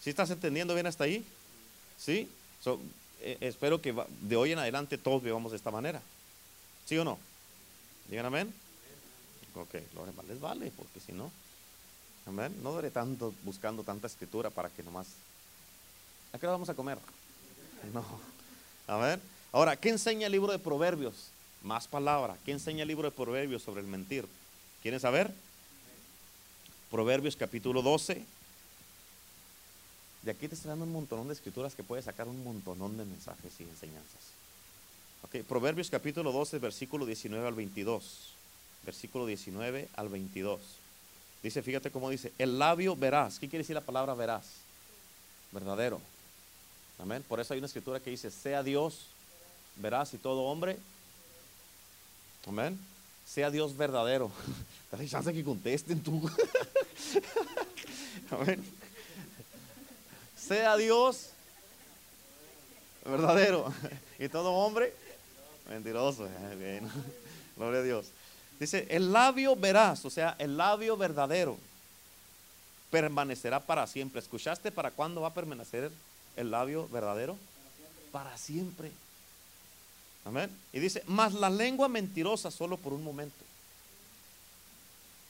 [0.00, 1.24] si estás entendiendo bien hasta ahí?
[1.98, 2.28] ¿Sí?
[3.20, 6.02] Eh, espero que de hoy en adelante todos vivamos de esta manera.
[6.86, 7.18] ¿Sí o no?
[8.08, 8.52] Digan amén.
[9.54, 11.30] Ok, demás les vale, porque si no,
[12.26, 12.54] amén.
[12.62, 15.08] No duré tanto buscando tanta escritura para que nomás.
[16.32, 16.98] ¿A qué vamos a comer?
[17.94, 18.04] No.
[18.88, 19.20] Amén.
[19.52, 21.30] Ahora, ¿qué enseña el libro de Proverbios?
[21.62, 22.36] Más palabra.
[22.44, 24.26] ¿Qué enseña el libro de Proverbios sobre el mentir?
[24.82, 25.32] ¿Quieren saber?
[26.90, 28.24] Proverbios capítulo 12.
[30.22, 33.04] De aquí te estoy dando un montón de escrituras que puedes sacar un montón de
[33.04, 34.38] mensajes y enseñanzas.
[35.22, 38.34] Ok, Proverbios capítulo 12, versículo 19 al 22.
[38.84, 40.60] Versículo 19 al 22.
[41.42, 43.38] Dice, fíjate cómo dice, el labio verás.
[43.38, 44.44] ¿Qué quiere decir la palabra verás?
[45.52, 46.00] Verdadero.
[46.98, 47.24] Amén.
[47.28, 49.06] Por eso hay una escritura que dice, sea Dios
[49.76, 50.78] verás y todo hombre.
[52.46, 52.78] Amén.
[53.26, 54.30] Sea Dios verdadero.
[54.90, 56.28] Dale chance que contesten tú.
[58.30, 58.64] Amén.
[60.48, 61.30] Sea Dios
[63.04, 63.72] verdadero
[64.18, 64.94] y todo hombre
[65.68, 66.26] mentiroso.
[67.56, 68.06] Gloria a Dios.
[68.58, 71.56] Dice, el labio verás, o sea, el labio verdadero
[72.90, 74.20] permanecerá para siempre.
[74.20, 75.90] ¿Escuchaste para cuándo va a permanecer
[76.36, 77.36] el labio verdadero?
[78.10, 78.90] Para siempre.
[80.24, 80.50] Amén.
[80.72, 83.36] Y dice, más la lengua mentirosa solo por un momento.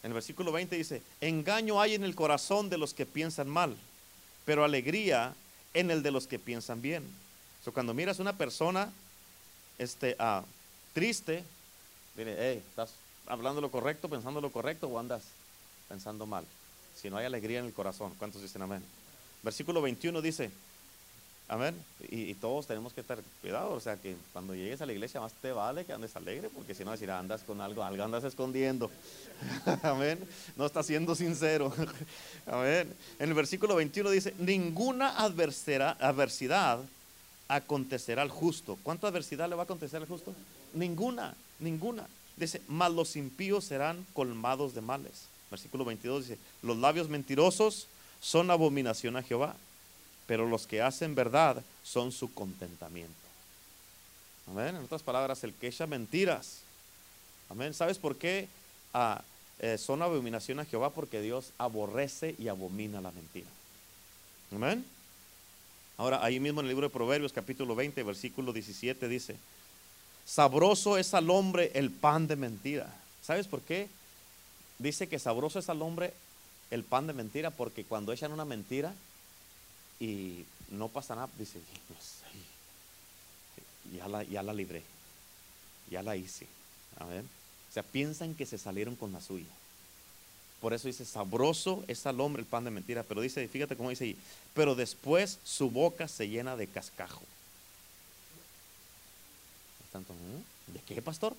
[0.03, 3.77] En el versículo 20 dice, engaño hay en el corazón de los que piensan mal,
[4.49, 5.35] pero alegría
[5.75, 7.05] en el de los que piensan bien.
[7.63, 8.91] So, cuando miras una persona
[9.77, 10.43] este, ah,
[10.95, 11.45] triste,
[12.17, 12.95] dile, hey, ¿estás
[13.27, 15.21] hablando lo correcto, pensando lo correcto o andas
[15.87, 16.47] pensando mal?
[16.97, 18.83] Si no hay alegría en el corazón, ¿cuántos dicen amén?
[19.43, 20.51] Versículo 21 dice,
[21.49, 21.75] Amén.
[22.11, 23.73] Y, todos tenemos que estar cuidados.
[23.73, 26.75] O sea, que cuando llegues a la iglesia, más te vale que andes alegre, porque
[26.75, 28.91] si no, decir, andas con algo, algo andas escondiendo.
[29.83, 30.19] Amén.
[30.57, 31.73] No estás siendo sincero.
[32.47, 32.95] Amén.
[33.19, 36.81] En el versículo 21 dice: Ninguna adversidad
[37.49, 38.79] acontecerá al justo.
[38.83, 40.35] ¿Cuánta adversidad le va a acontecer al justo?
[40.75, 42.07] Ninguna, ninguna.
[42.37, 45.25] Dice: Mas los impíos serán colmados de males.
[45.51, 47.87] Versículo 22 dice: Los labios mentirosos
[48.21, 49.57] son abominación a Jehová
[50.29, 53.15] pero los que hacen verdad son su contentamiento.
[54.47, 54.77] Amén.
[54.77, 56.61] En otras palabras, el que echa mentiras.
[57.49, 57.73] Amén.
[57.73, 58.47] ¿Sabes por qué
[58.93, 59.23] ah,
[59.59, 60.91] eh, son abominación a Jehová?
[60.91, 63.49] Porque Dios aborrece y abomina la mentira.
[64.55, 64.85] Amén.
[65.97, 69.35] Ahora, ahí mismo en el libro de Proverbios, capítulo 20, versículo 17, dice,
[70.27, 72.95] sabroso es al hombre el pan de mentira.
[73.23, 73.89] ¿Sabes por qué?
[74.79, 76.13] Dice que sabroso es al hombre
[76.71, 78.93] el pan de mentira, porque cuando echan una mentira
[80.01, 81.61] y no pasa nada, dice,
[83.95, 84.83] ya la, ya la libré,
[85.91, 86.47] ya la hice.
[87.01, 89.47] O sea, piensan que se salieron con la suya.
[90.61, 93.05] Por eso dice, sabroso es al hombre el pan de mentira.
[93.05, 94.17] Pero dice, fíjate cómo dice ahí,
[94.55, 97.23] pero después su boca se llena de cascajo.
[99.95, 100.73] ¿Mm?
[100.73, 101.35] ¿De qué, pastor?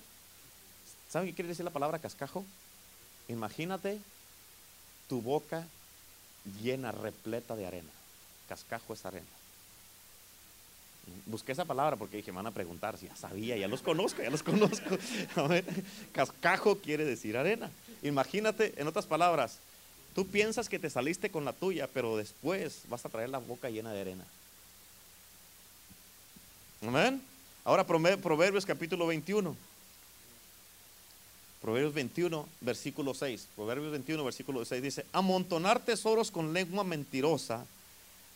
[1.10, 2.44] ¿Sabe qué quiere decir la palabra cascajo?
[3.28, 4.00] Imagínate
[5.08, 5.66] tu boca
[6.62, 7.90] llena, repleta de arena.
[8.50, 9.24] Cascajo es arena.
[11.26, 14.24] Busqué esa palabra porque dije, me van a preguntar si ya sabía, ya los conozco,
[14.24, 14.98] ya los conozco.
[16.12, 17.70] Cascajo quiere decir arena.
[18.02, 19.58] Imagínate, en otras palabras,
[20.16, 23.70] tú piensas que te saliste con la tuya, pero después vas a traer la boca
[23.70, 24.24] llena de arena.
[26.82, 27.22] Amén.
[27.64, 29.54] Ahora Proverbios capítulo 21.
[31.62, 33.46] Proverbios 21, versículo 6.
[33.54, 37.64] Proverbios 21, versículo 6 dice, amontonar tesoros con lengua mentirosa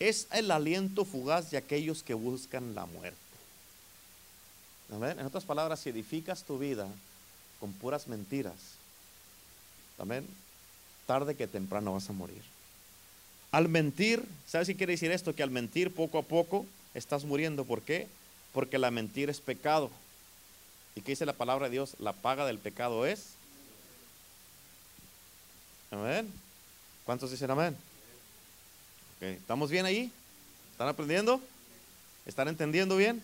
[0.08, 3.18] es el aliento fugaz de aquellos que buscan la muerte.
[4.90, 6.86] En otras palabras, si edificas tu vida
[7.58, 8.54] con puras mentiras,
[9.98, 10.26] Amén.
[11.06, 12.42] Tarde que temprano vas a morir.
[13.52, 15.34] Al mentir, ¿sabes si quiere decir esto?
[15.34, 17.64] Que al mentir poco a poco estás muriendo.
[17.64, 18.08] ¿Por qué?
[18.52, 19.90] Porque la mentira es pecado.
[20.96, 21.94] ¿Y qué dice la palabra de Dios?
[21.98, 23.34] La paga del pecado es.
[25.90, 26.32] Amén.
[27.04, 27.76] ¿Cuántos dicen amén?
[29.32, 30.12] ¿Estamos bien ahí?
[30.72, 31.40] ¿Están aprendiendo?
[32.26, 33.22] ¿Están entendiendo bien?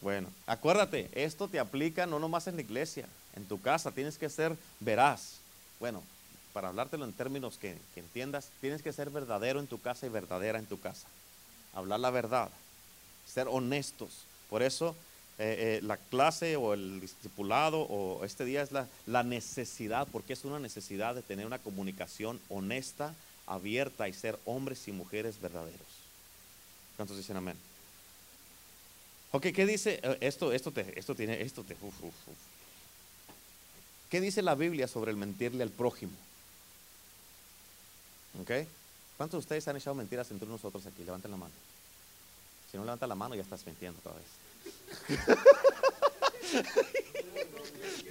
[0.00, 4.28] Bueno, acuérdate, esto te aplica no nomás en la iglesia, en tu casa tienes que
[4.28, 5.38] ser veraz.
[5.78, 6.02] Bueno,
[6.52, 10.58] para hablártelo en términos que, entiendas, tienes que ser verdadero en tu casa y verdadera
[10.58, 11.06] en tu casa.
[11.72, 12.50] Hablar la verdad,
[13.26, 14.24] ser honestos.
[14.50, 14.96] Por eso
[15.38, 20.32] eh, eh, la clase o el discipulado o este día es la, la, necesidad, porque
[20.32, 23.14] es una necesidad de tener una comunicación honesta,
[23.48, 25.80] abierta y ser hombres y mujeres verdaderos.
[26.96, 27.56] ¿Cuántos dicen amén?
[29.32, 30.00] Ok, ¿qué dice?
[30.02, 31.76] Eh, esto, esto, te, esto tiene, esto te,
[34.10, 36.12] ¿Qué dice la Biblia sobre el mentirle al prójimo?
[38.40, 38.50] ¿Ok?
[39.16, 41.04] ¿Cuántos de ustedes han echado mentiras entre nosotros aquí?
[41.04, 41.52] Levanten la mano.
[42.70, 44.26] Si no levanta la mano, ya estás mintiendo otra vez.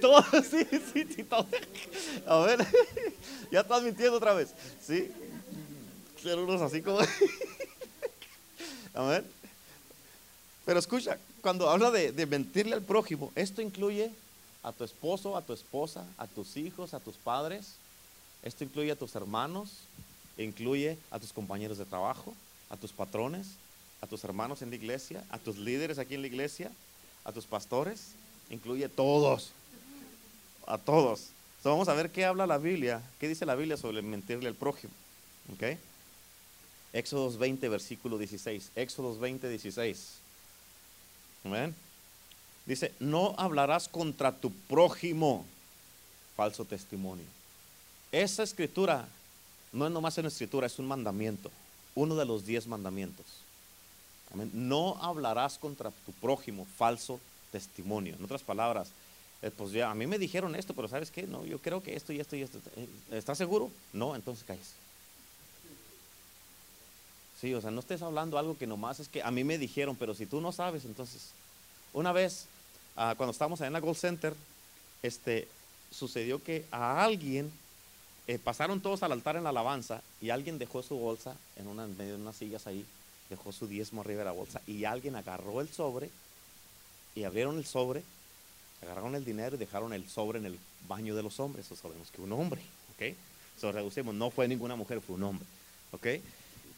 [0.00, 1.26] todo, sí, sí, sí.
[2.26, 2.66] A ver,
[3.50, 4.50] ya estás mintiendo otra vez.
[4.80, 5.10] Sí,
[10.64, 14.10] Pero escucha, cuando habla de, de mentirle al prójimo, esto incluye
[14.62, 17.74] a tu esposo, a tu esposa, a tus hijos, a tus padres.
[18.42, 19.70] Esto incluye a tus hermanos,
[20.36, 22.34] incluye a tus compañeros de trabajo,
[22.70, 23.46] a tus patrones,
[24.00, 26.70] a tus hermanos en la iglesia, a tus líderes aquí en la iglesia,
[27.24, 28.12] a tus pastores,
[28.50, 29.50] incluye a todos,
[30.66, 31.28] a todos.
[31.64, 34.92] vamos a ver qué habla la Biblia, qué dice la Biblia sobre mentirle al prójimo.
[35.54, 35.78] ¿Okay?
[36.92, 38.72] Éxodos 20, versículo 16.
[38.76, 40.14] Éxodos 20, 16.
[41.44, 41.74] Amén.
[42.66, 45.44] Dice, no hablarás contra tu prójimo
[46.36, 47.24] falso testimonio.
[48.12, 49.08] Esa escritura
[49.72, 51.50] no es nomás una escritura, es un mandamiento,
[51.94, 53.26] uno de los diez mandamientos.
[54.52, 57.18] No hablarás contra tu prójimo falso
[57.50, 58.14] testimonio.
[58.18, 58.90] En otras palabras,
[59.40, 61.26] eh, pues ya a mí me dijeron esto, pero ¿sabes qué?
[61.26, 62.58] No, yo creo que esto y esto y esto.
[62.76, 63.70] Eh, ¿Estás seguro?
[63.92, 64.74] No, entonces calles.
[67.40, 69.96] Sí, o sea, no estés hablando algo que nomás es que a mí me dijeron,
[69.96, 71.30] pero si tú no sabes, entonces.
[71.92, 72.46] Una vez
[73.00, 74.34] Ah, cuando estábamos en la Gold Center,
[75.04, 75.46] este,
[75.92, 77.48] sucedió que a alguien
[78.26, 81.86] eh, pasaron todos al altar en la alabanza y alguien dejó su bolsa en, una,
[81.86, 82.84] medio de unas sillas ahí,
[83.30, 86.10] dejó su diezmo arriba de la bolsa y alguien agarró el sobre
[87.14, 88.02] y abrieron el sobre,
[88.82, 90.58] agarraron el dinero y dejaron el sobre en el
[90.88, 91.66] baño de los hombres.
[91.66, 92.60] Eso sabemos que un hombre,
[92.96, 93.14] ¿ok?
[93.56, 95.46] Eso reducimos, no fue ninguna mujer, fue un hombre,
[95.92, 96.06] ¿ok?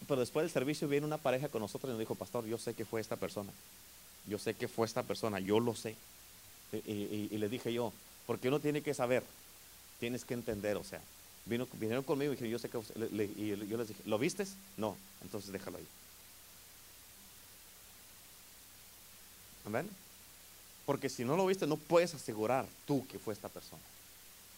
[0.08, 2.74] Pero después del servicio viene una pareja con nosotros y nos dijo, pastor, yo sé
[2.74, 3.52] que fue esta persona.
[4.26, 5.96] Yo sé que fue esta persona, yo lo sé.
[6.72, 7.92] Y, le dije yo,
[8.26, 9.24] porque uno tiene que saber,
[9.98, 11.00] tienes que entender, o sea,
[11.46, 12.78] vinieron conmigo y dijeron, yo sé que,
[13.36, 14.54] y yo les dije, ¿lo vistes?
[14.76, 15.86] No, entonces déjalo ahí.
[19.66, 19.90] Amén.
[20.86, 23.82] Porque si no lo viste, no puedes asegurar tú que fue esta persona.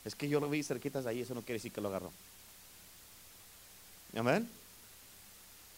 [0.05, 2.13] Es que yo lo vi cerquitas de ahí, eso no quiere decir que lo agarró.
[4.17, 4.49] Amén.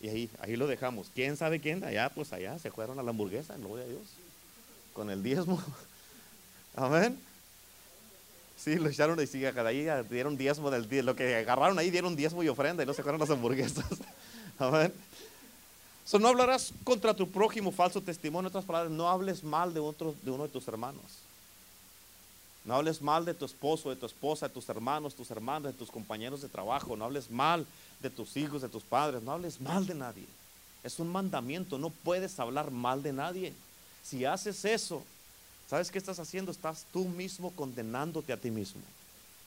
[0.01, 1.09] Y ahí, ahí lo dejamos.
[1.14, 1.82] ¿Quién sabe quién?
[1.84, 4.03] Allá, pues allá se fueron a la hamburguesa, gloria a Dios.
[4.92, 5.62] con el diezmo.
[6.76, 7.18] Amén.
[8.57, 11.11] Sí, lo echaron y sigue ahí dieron diezmo del diezmo.
[11.11, 13.84] Lo que agarraron ahí dieron diezmo y ofrenda y no se fueron las hamburguesas.
[14.59, 14.92] Amén.
[16.05, 18.49] So, no hablarás contra tu prójimo falso testimonio.
[18.49, 21.24] En otras palabras, no hables mal de, otro, de uno de tus hermanos.
[22.64, 25.78] No hables mal de tu esposo, de tu esposa, de tus hermanos, tus hermanos, de
[25.78, 26.96] tus compañeros de trabajo.
[26.96, 27.66] No hables mal
[28.00, 29.22] de tus hijos, de tus padres.
[29.22, 30.24] No hables mal de nadie.
[30.82, 31.78] Es un mandamiento.
[31.78, 33.52] No puedes hablar mal de nadie.
[34.02, 35.02] Si haces eso,
[35.68, 36.50] ¿sabes qué estás haciendo?
[36.50, 38.80] Estás tú mismo condenándote a ti mismo.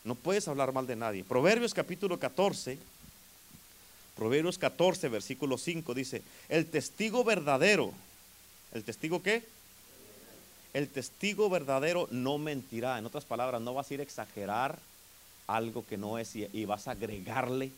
[0.03, 1.23] No puedes hablar mal de nadie.
[1.23, 2.77] Proverbios capítulo 14.
[4.15, 7.91] Proverbios 14, versículo 5 dice, el testigo verdadero,
[8.73, 9.43] ¿el testigo qué?
[10.73, 12.97] El testigo verdadero no mentirá.
[12.97, 14.77] En otras palabras, no vas a ir a exagerar
[15.47, 17.71] algo que no es y, vas a agregarle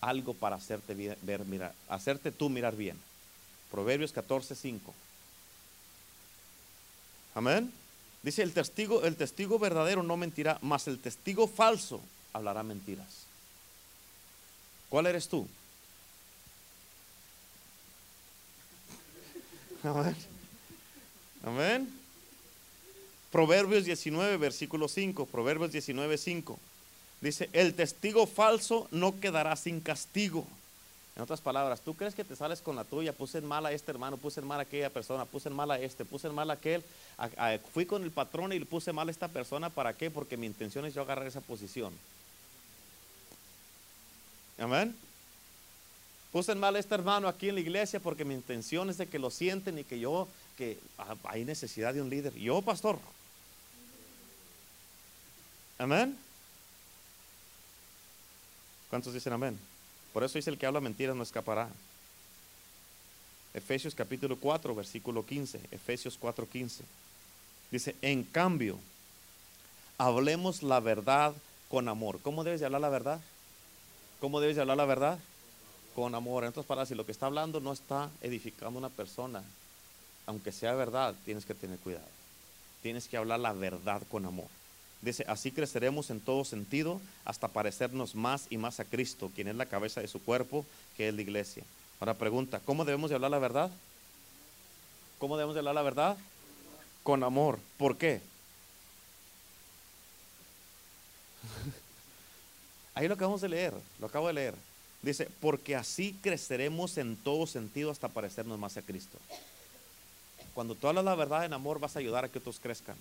[0.00, 2.96] algo para hacerte mirar, hacerte tú mirar bien.
[3.70, 4.94] Proverbios 14, 5.
[7.34, 7.72] Amén.
[8.22, 12.00] Dice el testigo, el testigo verdadero no mentirá, mas el testigo falso
[12.32, 13.26] hablará mentiras.
[14.88, 15.46] ¿Cuál eres tú?
[19.82, 20.16] Amén.
[21.44, 22.05] Amén.
[23.36, 25.26] Proverbios 19, versículo 5.
[25.26, 26.58] Proverbios 19, 5.
[27.20, 30.46] Dice, el testigo falso no quedará sin castigo.
[31.14, 33.72] En otras palabras, tú crees que te sales con la tuya, puse en mal a
[33.72, 36.34] este hermano, puse en mal a aquella persona, puse en mal a este, puse en
[36.34, 36.82] mal a aquel,
[37.74, 40.10] fui con el patrón y le puse mal a esta persona, ¿para qué?
[40.10, 41.92] Porque mi intención es yo agarrar esa posición.
[44.56, 44.96] Amén.
[46.32, 49.08] Puse en mal a este hermano aquí en la iglesia porque mi intención es de
[49.08, 50.26] que lo sienten y que yo,
[50.56, 50.78] que
[51.24, 52.32] hay necesidad de un líder.
[52.32, 52.98] Yo, pastor.
[55.78, 56.16] Amén.
[58.90, 59.58] ¿Cuántos dicen amén?
[60.12, 61.68] Por eso dice el que habla mentiras no escapará.
[63.52, 65.60] Efesios capítulo 4, versículo 15.
[65.70, 66.84] Efesios 4, 15.
[67.70, 68.78] Dice, en cambio,
[69.98, 71.34] hablemos la verdad
[71.68, 72.20] con amor.
[72.22, 73.20] ¿Cómo debes de hablar la verdad?
[74.20, 75.18] ¿Cómo debes de hablar la verdad?
[75.96, 76.44] con amor.
[76.44, 79.42] En otras palabras, si lo que está hablando no está edificando una persona,
[80.26, 82.04] aunque sea verdad, tienes que tener cuidado.
[82.82, 84.48] Tienes que hablar la verdad con amor.
[85.06, 89.54] Dice, así creceremos en todo sentido hasta parecernos más y más a Cristo, quien es
[89.54, 91.62] la cabeza de su cuerpo, que es la iglesia.
[92.00, 93.70] Ahora pregunta, ¿cómo debemos de hablar la verdad?
[95.20, 96.16] ¿Cómo debemos de hablar la verdad?
[97.04, 97.60] Con amor.
[97.78, 98.20] ¿Por qué?
[102.96, 104.56] Ahí lo acabamos de leer, lo acabo de leer.
[105.02, 109.18] Dice, porque así creceremos en todo sentido hasta parecernos más a Cristo.
[110.52, 112.96] Cuando tú hablas la verdad en amor, vas a ayudar a que otros crezcan.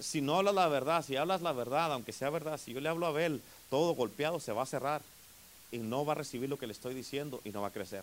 [0.00, 2.88] Si no hablas la verdad, si hablas la verdad, aunque sea verdad, si yo le
[2.88, 3.40] hablo a Abel
[3.70, 5.02] todo golpeado, se va a cerrar
[5.70, 8.02] y no va a recibir lo que le estoy diciendo y no va a crecer.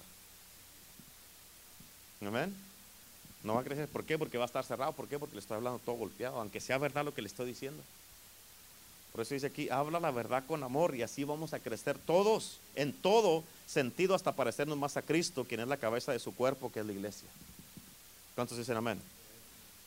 [2.21, 2.55] Amén.
[3.43, 3.87] No va a crecer.
[3.87, 4.17] ¿Por qué?
[4.17, 4.93] Porque va a estar cerrado.
[4.93, 5.19] ¿Por qué?
[5.19, 7.81] Porque le estoy hablando todo golpeado, aunque sea verdad lo que le estoy diciendo.
[9.11, 12.57] Por eso dice aquí, habla la verdad con amor y así vamos a crecer todos,
[12.75, 16.71] en todo sentido, hasta parecernos más a Cristo, quien es la cabeza de su cuerpo,
[16.71, 17.29] que es la iglesia.
[18.35, 19.01] ¿Cuántos dicen amén?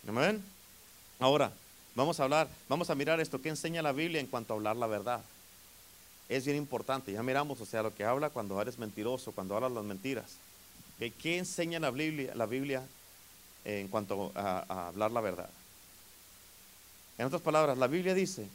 [0.09, 0.43] Amén.
[1.19, 1.53] Ahora,
[1.99, 4.77] vamos a hablar, vamos a mirar esto, ¿qué enseña la Biblia en cuanto a hablar
[4.77, 5.21] la verdad?
[6.29, 9.73] Es bien importante, ya miramos, o sea, lo que habla cuando eres mentiroso, cuando hablas
[9.73, 10.37] las mentiras.
[10.99, 12.87] ¿Qué enseña la Biblia, la Biblia
[13.65, 15.51] en cuanto a hablar la verdad?
[17.19, 18.49] En otras palabras, la Biblia dice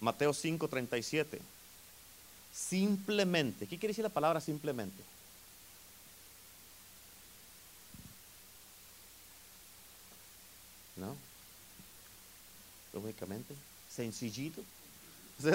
[0.00, 1.40] Mateo 5, 37.
[2.52, 3.66] Simplemente.
[3.66, 5.02] ¿Qué quiere decir la palabra simplemente?
[10.96, 11.16] ¿No?
[12.94, 13.54] Lógicamente.
[13.90, 14.62] Sencillito.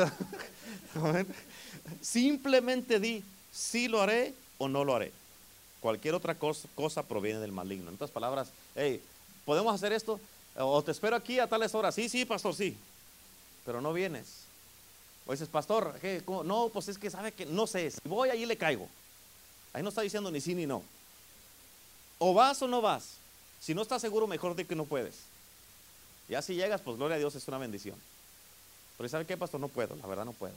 [2.02, 5.12] simplemente di, si lo haré o no lo haré.
[5.80, 7.90] Cualquier otra cosa, proviene del maligno.
[7.90, 9.02] En otras palabras, hey,
[9.46, 10.20] ¿podemos hacer esto?
[10.56, 11.96] O te espero aquí a tales horas.
[11.96, 12.78] Sí, sí, pastor, sí
[13.70, 14.26] pero no vienes.
[15.28, 15.94] O dices, pastor,
[16.44, 18.88] no, pues es que sabe que no sé, si voy ahí le caigo.
[19.74, 20.82] Ahí no está diciendo ni sí ni no.
[22.18, 23.18] O vas o no vas.
[23.62, 25.14] Si no estás seguro, mejor de que no puedes.
[26.30, 27.95] Ya si llegas, pues gloria a Dios, es una bendición.
[28.97, 29.59] Pero ¿sabe qué, pastor?
[29.59, 30.53] No puedo, la verdad no puedo.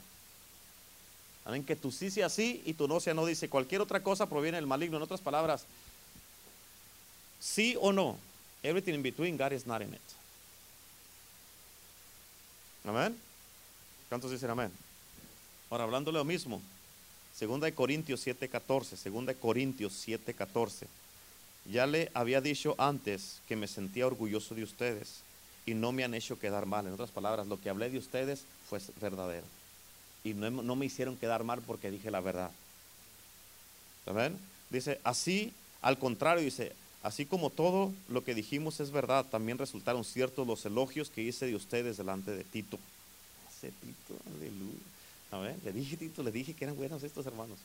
[1.44, 3.26] Amén, que tu sí sea sí y tu no sea no.
[3.26, 4.98] Dice, cualquier otra cosa proviene del maligno.
[4.98, 5.64] En otras palabras,
[7.40, 8.18] sí o no.
[8.62, 10.00] Everything in between, God is not in it.
[12.84, 13.16] Amén.
[14.08, 14.70] ¿Cuántos dicen amén?
[15.70, 16.60] Ahora, hablando lo mismo,
[17.34, 20.86] segunda de Corintios 7:14, segunda de Corintios 7:14.
[21.64, 25.22] Ya le había dicho antes que me sentía orgulloso de ustedes
[25.66, 26.86] y no me han hecho quedar mal.
[26.86, 29.46] En otras palabras, lo que hablé de ustedes fue verdadero.
[30.24, 32.50] Y no, no me hicieron quedar mal porque dije la verdad.
[34.06, 34.38] Amén.
[34.70, 40.04] Dice, así, al contrario, dice, Así como todo lo que dijimos es verdad, también resultaron
[40.04, 42.78] ciertos los elogios que hice de ustedes delante de Tito.
[43.50, 44.78] Ese Tito, aleluya.
[45.32, 47.58] A ver, le dije Tito, le dije que eran buenos estos hermanos.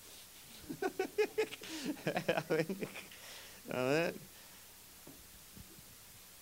[3.71, 4.15] a ver.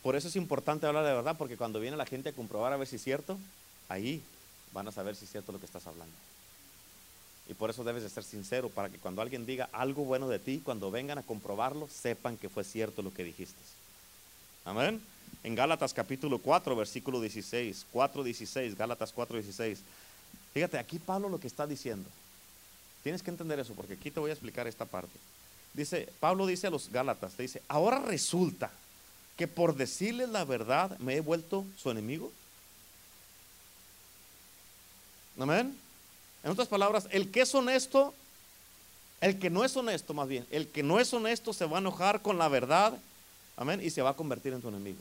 [0.06, 2.78] Por eso es importante hablar de verdad, porque cuando viene la gente a comprobar a
[2.78, 3.40] ver si es cierto,
[3.90, 4.22] ahí
[4.72, 6.14] van a saber si es cierto lo que estás hablando.
[7.50, 10.38] Y por eso debes de ser sincero, para que cuando alguien diga algo bueno de
[10.38, 13.60] ti, cuando vengan a comprobarlo, sepan que fue cierto lo que dijiste.
[14.64, 15.02] Amén.
[15.44, 19.80] En Gálatas capítulo 4, versículo 16, 4, 16, Gálatas 4, 16.
[20.54, 22.08] Fíjate, aquí Pablo lo que está diciendo.
[23.02, 25.18] Tienes que entender eso, porque aquí te voy a explicar esta parte.
[25.74, 28.70] Dice, Pablo dice a los Gálatas, te dice, ahora resulta
[29.38, 32.32] que por decirles la verdad me he vuelto su enemigo.
[35.40, 35.78] Amén.
[36.44, 38.14] En otras palabras, el que es honesto,
[39.20, 41.82] el que no es honesto más bien, el que no es honesto se va a
[41.82, 42.98] enojar con la verdad,
[43.58, 45.00] amén, y se va a convertir en tu enemigo.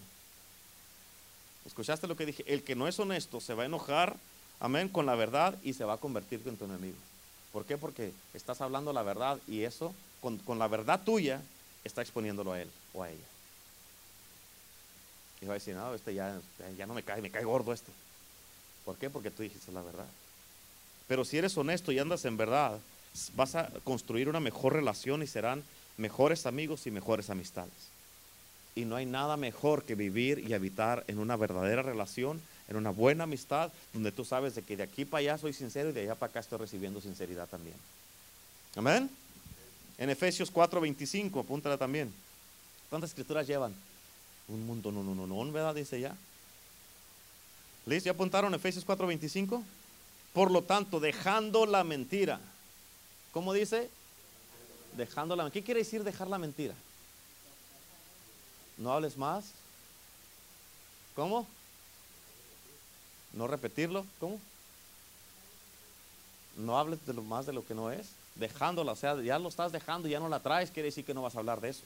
[1.66, 2.45] ¿Escuchaste lo que dije?
[2.47, 4.16] El que no es honesto se va a enojar,
[4.61, 6.97] amén, con la verdad y se va a convertir en tu enemigo.
[7.53, 7.78] ¿Por qué?
[7.78, 11.41] Porque estás hablando la verdad y eso, con, la verdad tuya,
[11.85, 13.34] está exponiéndolo a él o a ella.
[15.45, 16.40] Y va a decir, no, este ya,
[16.78, 17.92] ya no me cae, me cae gordo este.
[18.86, 19.11] ¿Por qué?
[19.11, 20.07] Porque tú dijiste la verdad.
[21.07, 22.78] Pero si eres honesto y andas en verdad,
[23.36, 25.62] vas a construir una mejor relación y serán
[25.99, 27.74] mejores amigos y mejores amistades.
[28.74, 32.90] Y no hay nada mejor que vivir y habitar en una verdadera relación, en una
[32.90, 36.01] buena amistad, donde tú sabes de que de aquí para allá soy sincero y de
[36.01, 37.76] allá para acá estoy recibiendo sinceridad también.
[38.76, 39.11] Amén.
[39.99, 42.12] En Efesios 4:25, apúntala también.
[42.88, 43.74] ¿Cuántas escrituras llevan?
[44.49, 45.74] Un mundo, no, no, no, no, ¿verdad?
[45.74, 46.14] Dice ya.
[47.86, 48.07] ¿Listo?
[48.07, 49.62] ¿Ya apuntaron Efesios 4:25?
[50.32, 52.40] Por lo tanto, dejando la mentira.
[53.32, 53.90] ¿Cómo dice?
[54.97, 56.74] Dejando la ¿Qué quiere decir dejar la mentira?
[58.76, 59.53] No hables más.
[61.14, 61.47] ¿Cómo?
[63.32, 64.05] No repetirlo.
[64.20, 64.40] ¿Cómo?
[66.57, 68.09] No hables de lo más de lo que no es.
[68.34, 71.22] Dejándola, o sea, ya lo estás dejando, ya no la traes, quiere decir que no
[71.22, 71.82] vas a hablar de eso.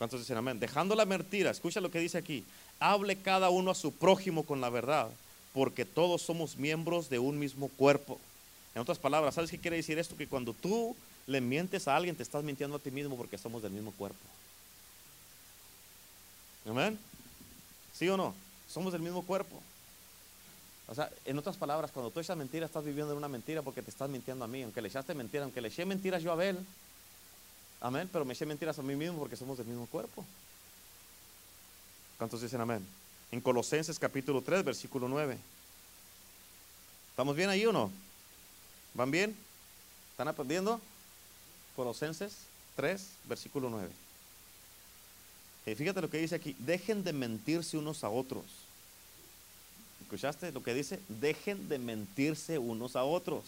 [0.00, 0.58] ¿Cuántos dicen amén?
[0.58, 2.42] Dejando la mentira, escucha lo que dice aquí.
[2.78, 5.10] Hable cada uno a su prójimo con la verdad
[5.52, 8.18] porque todos somos miembros de un mismo cuerpo.
[8.74, 10.16] En otras palabras, ¿sabes qué quiere decir esto?
[10.16, 10.96] Que cuando tú
[11.26, 14.16] le mientes a alguien, te estás mintiendo a ti mismo porque somos del mismo cuerpo.
[16.66, 16.98] ¿Amén?
[17.92, 18.34] ¿Sí o no?
[18.70, 19.60] Somos del mismo cuerpo.
[20.88, 23.82] O sea, en otras palabras, cuando tú echas mentira, estás viviendo en una mentira porque
[23.82, 24.62] te estás mintiendo a mí.
[24.62, 26.58] Aunque le echaste mentiras, aunque le eché mentiras yo a Abel.
[27.80, 28.08] Amén.
[28.12, 30.24] Pero me eché mentiras a mí mismo porque somos del mismo cuerpo.
[32.18, 32.86] ¿Cuántos dicen amén?
[33.32, 35.38] en Colosenses capítulo 3, versículo 9.
[37.10, 37.90] ¿Estamos bien ahí o no?
[38.94, 39.36] ¿Van bien?
[40.12, 40.80] ¿Están aprendiendo?
[41.76, 42.32] Colosenses
[42.76, 43.88] 3, versículo 9.
[45.66, 48.44] Y fíjate lo que dice aquí, dejen de mentirse unos a otros.
[50.02, 50.98] ¿Escuchaste lo que dice?
[51.08, 53.44] Dejen de mentirse unos a otros.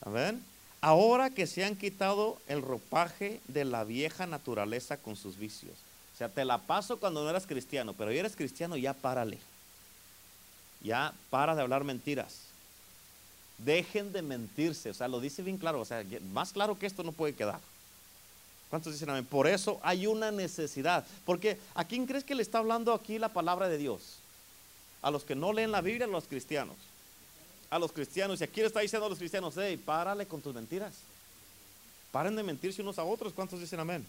[0.00, 0.42] ¿Amén?
[0.82, 5.72] Ahora que se han quitado el ropaje de la vieja naturaleza con sus vicios
[6.12, 9.38] o sea, te la paso cuando no eras cristiano, pero hoy eres cristiano, ya párale.
[10.82, 12.40] Ya para de hablar mentiras.
[13.58, 17.02] Dejen de mentirse, o sea, lo dice bien claro, o sea, más claro que esto
[17.02, 17.60] no puede quedar.
[18.68, 19.24] ¿Cuántos dicen amén?
[19.24, 21.04] Por eso hay una necesidad.
[21.24, 24.18] Porque ¿a quién crees que le está hablando aquí la palabra de Dios?
[25.02, 26.76] A los que no leen la Biblia, a los cristianos.
[27.72, 28.38] A los cristianos.
[28.38, 30.92] Y aquí le está diciendo a los cristianos, hey, párale con tus mentiras.
[32.12, 33.32] Paren de mentirse unos a otros.
[33.32, 34.04] ¿Cuántos dicen amén?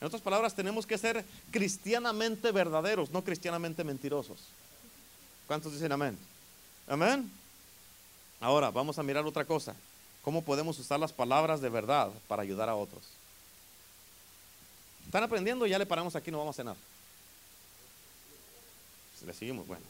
[0.00, 4.38] En otras palabras, tenemos que ser cristianamente verdaderos, no cristianamente mentirosos.
[5.48, 6.16] ¿Cuántos dicen amén?
[6.86, 7.28] Amén.
[8.40, 9.74] Ahora, vamos a mirar otra cosa.
[10.22, 13.02] ¿Cómo podemos usar las palabras de verdad para ayudar a otros?
[15.04, 15.66] ¿Están aprendiendo?
[15.66, 16.76] Ya le paramos aquí, no vamos a cenar.
[19.26, 19.82] Le seguimos, bueno.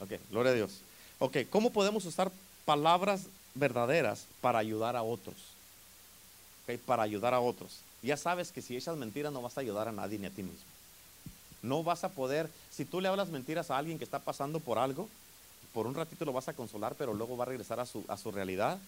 [0.00, 0.80] Ok, gloria a Dios.
[1.20, 2.30] Ok, ¿cómo podemos usar
[2.70, 5.36] palabras verdaderas para ayudar a otros?
[6.62, 9.88] Ok, para ayudar a otros ya sabes que si echas mentiras no vas a ayudar
[9.88, 10.58] a nadie ni a ti mismo.
[11.62, 14.78] No vas a poder, si tú le hablas mentiras a alguien que está pasando por
[14.78, 15.08] algo,
[15.74, 18.16] por un ratito lo vas a consolar, pero luego va a regresar a su, a
[18.16, 18.78] su realidad.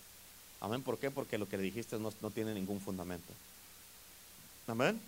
[0.61, 0.83] Amén.
[0.83, 1.11] ¿Por qué?
[1.11, 3.33] Porque lo que le dijiste no, no tiene ningún fundamento.
[4.67, 5.01] Amén.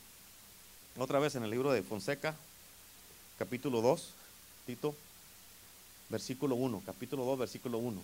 [0.99, 2.35] Otra vez en el libro de Fonseca,
[3.39, 4.11] capítulo 2,
[4.67, 4.95] Tito,
[6.11, 8.03] versículo 1, capítulo 2, versículo 1.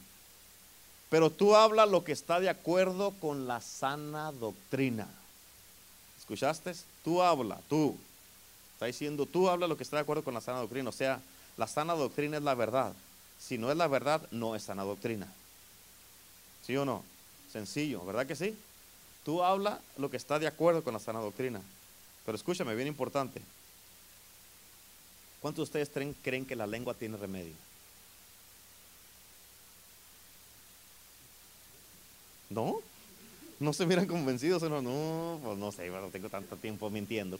[1.11, 5.09] Pero tú habla lo que está de acuerdo con la sana doctrina.
[6.19, 6.73] ¿Escuchaste?
[7.03, 7.99] Tú habla, tú.
[8.75, 10.89] Está diciendo, tú habla lo que está de acuerdo con la sana doctrina.
[10.89, 11.21] O sea,
[11.57, 12.95] la sana doctrina es la verdad.
[13.41, 15.27] Si no es la verdad, no es sana doctrina.
[16.65, 17.03] ¿Sí o no?
[17.53, 18.57] Sencillo, ¿verdad que sí?
[19.25, 21.61] Tú habla lo que está de acuerdo con la sana doctrina.
[22.25, 23.43] Pero escúchame, bien importante.
[25.41, 27.55] ¿Cuántos de ustedes creen, creen que la lengua tiene remedio?
[32.51, 32.81] ¿No?
[33.61, 34.63] ¿No se miran convencidos?
[34.63, 37.39] No, no, pues no sé, no tengo tanto tiempo mintiendo.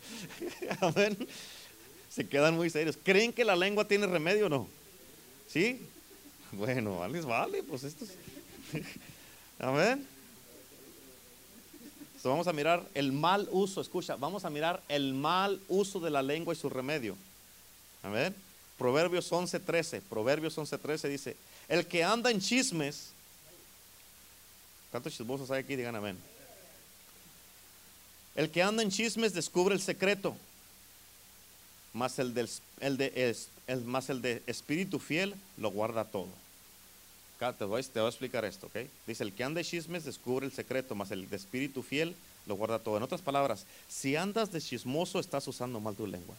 [0.80, 1.16] A ver,
[2.10, 2.98] se quedan muy serios.
[3.02, 4.68] ¿Creen que la lengua tiene remedio o no?
[5.48, 5.80] ¿Sí?
[6.52, 8.12] Bueno, vale, vale, pues esto es...
[9.58, 10.06] Amén.
[12.24, 16.22] vamos a mirar el mal uso, escucha, vamos a mirar el mal uso de la
[16.22, 17.16] lengua y su remedio.
[18.02, 18.34] Amén.
[18.78, 21.36] Proverbios 11:13, Proverbios 11:13 dice,
[21.68, 23.12] el que anda en chismes,
[24.90, 25.76] ¿cuántos chismosos hay aquí?
[25.76, 26.16] Digan amén.
[28.34, 30.36] El que anda en chismes descubre el secreto,
[31.92, 33.34] más el, del, el de,
[33.66, 36.28] el, más el de espíritu fiel lo guarda todo.
[37.38, 38.88] Te voy, te voy a explicar esto, ¿ok?
[39.06, 42.16] Dice, el que anda de chismes descubre el secreto, más el de espíritu fiel
[42.46, 42.96] lo guarda todo.
[42.96, 46.34] En otras palabras, si andas de chismoso, estás usando mal tu lengua.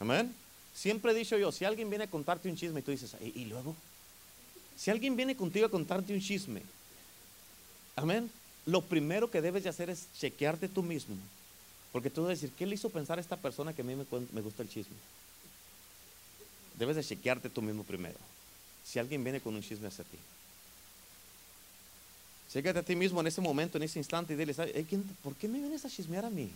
[0.00, 0.34] Amén.
[0.74, 3.44] Siempre he dicho yo, si alguien viene a contarte un chisme y tú dices, ¿y,
[3.46, 3.74] luego?
[4.78, 6.62] Si alguien viene contigo a contarte un chisme,
[7.96, 8.30] amén,
[8.64, 11.16] lo primero que debes de hacer es chequearte tú mismo.
[11.90, 14.40] Porque tú debes decir, ¿qué le hizo pensar a esta persona que a mí me,
[14.40, 14.94] gusta el chisme?
[16.78, 18.18] Debes de chequearte tú mismo primero
[18.84, 20.16] si alguien viene con un chisme hacia ti.
[22.52, 24.54] Chécate a ti mismo en ese momento, en ese instante y dile,
[25.22, 26.50] ¿por qué me vienes a chismear a mí?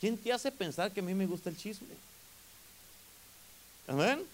[0.00, 1.88] ¿Quién te hace pensar que a mí me gusta el chisme?
[3.86, 4.26] Amén.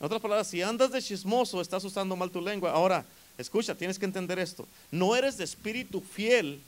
[0.00, 2.70] En otras palabras, si andas de chismoso, estás usando mal tu lengua.
[2.70, 3.04] Ahora,
[3.36, 4.66] escucha, tienes que entender esto.
[4.90, 6.60] No eres de espíritu fiel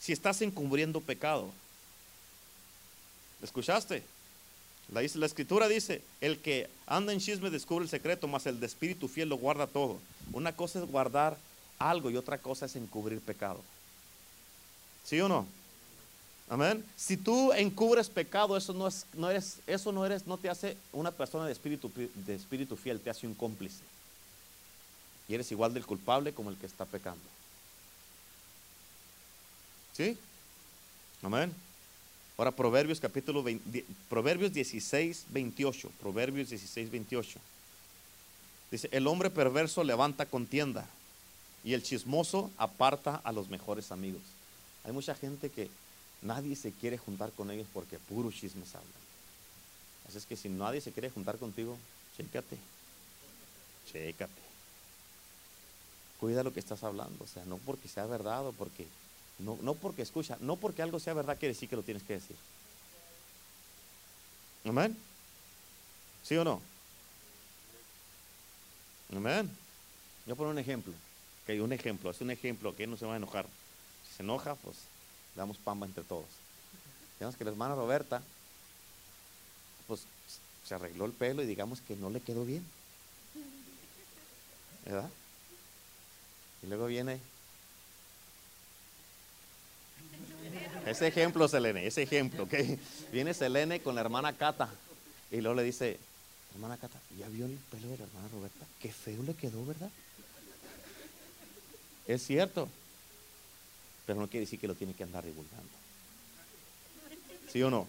[0.00, 1.50] si estás encubriendo pecado.
[3.42, 4.02] ¿Escuchaste?
[4.92, 8.66] La, la escritura dice, el que anda en chisme descubre el secreto, mas el de
[8.66, 9.98] espíritu fiel lo guarda todo.
[10.32, 11.36] Una cosa es guardar
[11.78, 13.60] algo y otra cosa es encubrir pecado.
[15.04, 15.46] ¿Sí o no?
[16.48, 16.84] Amén.
[16.96, 20.76] Si tú encubres pecado, eso no es, no eres, eso no eres, no te hace
[20.92, 23.82] una persona de espíritu, de espíritu fiel, te hace un cómplice.
[25.28, 27.20] Y eres igual del culpable como el que está pecando.
[29.96, 30.16] ¿Sí?
[31.22, 31.52] Amén.
[32.38, 35.90] Ahora Proverbios capítulo 20, Proverbios 16, 28.
[36.00, 37.40] Proverbios 16, 28.
[38.70, 40.86] Dice, el hombre perverso levanta contienda
[41.64, 44.22] y el chismoso aparta a los mejores amigos.
[44.84, 45.68] Hay mucha gente que
[46.26, 49.06] nadie se quiere juntar con ellos porque puro chismes hablan.
[50.08, 51.76] Así es que si nadie se quiere juntar contigo,
[52.16, 52.58] chécate.
[53.90, 54.42] Chécate.
[56.20, 58.86] Cuida lo que estás hablando, o sea, no porque sea verdad o porque
[59.38, 62.14] no, no porque escucha, no porque algo sea verdad quiere decir que lo tienes que
[62.14, 62.36] decir.
[64.64, 64.96] Amén.
[66.24, 66.60] ¿Sí o no?
[69.14, 69.50] Amén.
[70.26, 70.92] Yo pongo un ejemplo.
[71.46, 73.46] Que un ejemplo, es un ejemplo que no se va a enojar.
[74.08, 74.76] Si se enoja, pues
[75.36, 76.26] damos pamba entre todos.
[77.18, 78.22] Digamos que la hermana Roberta,
[79.86, 80.02] pues
[80.64, 82.64] se arregló el pelo y digamos que no le quedó bien.
[84.84, 85.10] ¿Verdad?
[86.62, 87.20] Y luego viene
[90.86, 92.54] Ese ejemplo, Selene, ese ejemplo, ¿ok?
[93.12, 94.68] Viene Selene con la hermana Cata
[95.32, 95.98] y luego le dice,
[96.54, 98.64] hermana Cata, ¿ya vio el pelo de la hermana Roberta?
[98.80, 99.90] Qué feo le quedó, ¿verdad?
[102.06, 102.68] Es cierto,
[104.06, 105.68] pero no quiere decir que lo tiene que andar divulgando.
[107.52, 107.86] ¿Sí o no?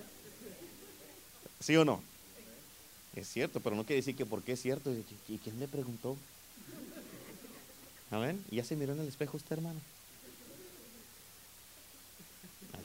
[1.59, 2.01] ¿Sí o no?
[3.15, 4.93] Es cierto, pero no quiere decir que porque es cierto.
[5.27, 6.17] ¿Y quién me preguntó?
[8.11, 8.43] Amén.
[8.51, 9.79] ¿Ya se miró en el espejo usted, hermano?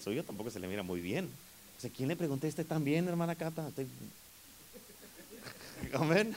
[0.02, 1.30] suyo tampoco se le mira muy bien.
[1.78, 3.70] O sea, ¿quién le pregunté este también, hermana Cata?
[5.94, 6.34] Amén.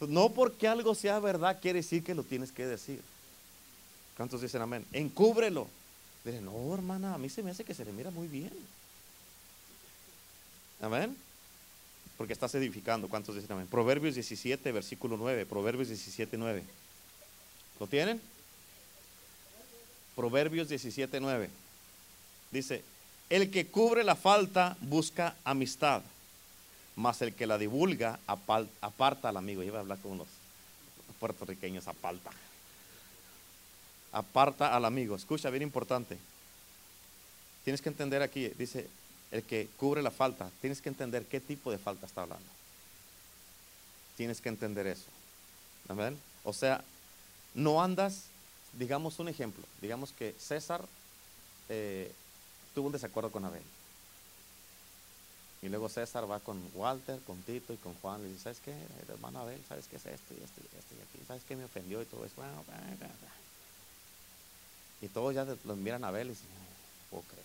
[0.00, 3.00] No porque algo sea verdad quiere decir que lo tienes que decir.
[4.20, 4.84] ¿Cuántos dicen amén?
[4.92, 5.66] Encúbrelo.
[6.26, 8.52] Dile, no, hermana, a mí se me hace que se le mira muy bien.
[10.82, 11.16] Amén.
[12.18, 13.08] Porque estás edificando.
[13.08, 13.66] ¿Cuántos dicen amén?
[13.66, 15.46] Proverbios 17, versículo 9.
[15.46, 16.62] Proverbios 17, 9.
[17.80, 18.20] ¿Lo tienen?
[20.14, 21.48] Proverbios 17, 9.
[22.50, 22.84] Dice,
[23.30, 26.02] el que cubre la falta busca amistad,
[26.94, 29.62] mas el que la divulga aparta al amigo.
[29.62, 30.28] Yo voy a hablar con unos
[31.18, 32.30] puertorriqueños, aparta.
[34.12, 35.16] Aparta al amigo.
[35.16, 36.18] Escucha, bien importante.
[37.64, 38.88] Tienes que entender aquí, dice,
[39.30, 42.48] el que cubre la falta, tienes que entender qué tipo de falta está hablando.
[44.16, 45.06] Tienes que entender eso.
[45.88, 46.18] ¿Amén?
[46.44, 46.82] O sea,
[47.54, 48.24] no andas,
[48.78, 50.84] digamos un ejemplo, digamos que César
[51.68, 52.12] eh,
[52.74, 53.62] tuvo un desacuerdo con Abel.
[55.62, 58.22] Y luego César va con Walter, con Tito y con Juan.
[58.22, 58.72] Le dice, ¿sabes qué?
[58.72, 61.26] El hermano Abel, ¿sabes qué es esto y esto y esto y aquí?
[61.26, 62.34] ¿Sabes qué me ofendió y todo eso?
[62.36, 62.64] Bueno,
[65.02, 66.46] Y todos ya los miran a ver y dicen,
[67.08, 67.44] puedo creer.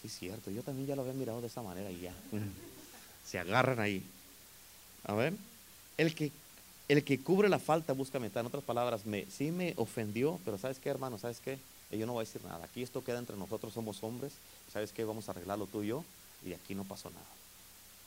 [0.00, 2.14] Sí, es cierto, yo también ya lo había mirado de esa manera y ya.
[3.26, 4.02] Se agarran ahí.
[5.04, 5.34] A ver,
[5.98, 6.32] el que,
[6.88, 8.40] el que cubre la falta busca meta.
[8.40, 11.18] En otras palabras, me, sí me ofendió, pero ¿sabes qué, hermano?
[11.18, 11.58] ¿Sabes qué?
[11.90, 12.64] Yo no voy a decir nada.
[12.64, 14.32] Aquí esto queda entre nosotros, somos hombres.
[14.72, 15.04] ¿Sabes qué?
[15.04, 16.04] Vamos a arreglarlo tú y yo.
[16.44, 17.24] Y aquí no pasó nada.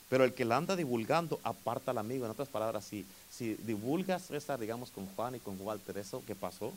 [0.09, 2.26] Pero el que la anda divulgando, aparta al amigo.
[2.26, 6.36] En otras palabras, si, si divulgas esa, digamos, con Juan y con Walter, eso que
[6.36, 6.74] pasó,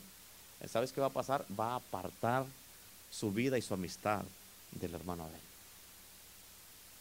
[0.67, 1.45] ¿sabes qué va a pasar?
[1.57, 2.45] Va a apartar
[3.11, 4.23] su vida y su amistad
[4.71, 5.41] del hermano Abel.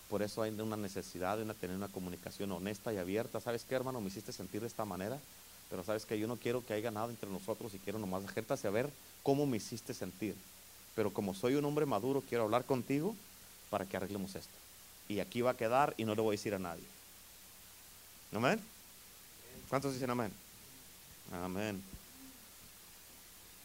[0.08, 3.40] Por eso hay una necesidad de tener una comunicación honesta y abierta.
[3.40, 4.00] ¿Sabes qué, hermano?
[4.00, 5.18] Me hiciste sentir de esta manera.
[5.70, 8.56] Pero sabes que yo no quiero que haya nada entre nosotros y quiero nomás dejarte
[8.56, 8.90] saber
[9.22, 10.36] cómo me hiciste sentir.
[10.94, 13.16] Pero como soy un hombre maduro, quiero hablar contigo
[13.70, 14.52] para que arreglemos esto.
[15.08, 16.84] Y aquí va a quedar y no le voy a decir a nadie.
[18.32, 18.60] ¿Amén?
[19.68, 20.32] ¿Cuántos dicen amén?
[21.32, 21.82] Amén.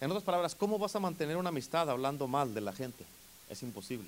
[0.02, 3.06] En otras palabras, ¿cómo vas a mantener una amistad hablando mal de la gente?
[3.50, 4.08] Es imposible.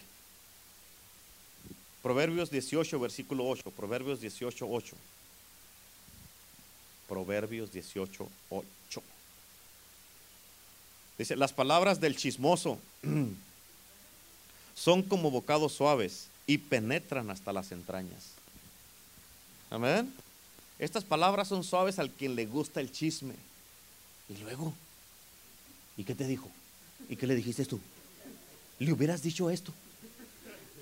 [2.01, 3.71] Proverbios 18, versículo 8.
[3.71, 4.95] Proverbios 18, 8.
[7.07, 9.03] Proverbios 18, 8.
[11.17, 12.79] Dice, las palabras del chismoso
[14.75, 18.31] son como bocados suaves y penetran hasta las entrañas.
[19.69, 20.11] Amén.
[20.79, 23.35] Estas palabras son suaves al quien le gusta el chisme.
[24.29, 24.73] Y luego,
[26.01, 26.49] ¿y qué te dijo?
[27.09, 27.79] ¿Y qué le dijiste tú?
[28.79, 29.71] Le hubieras dicho esto.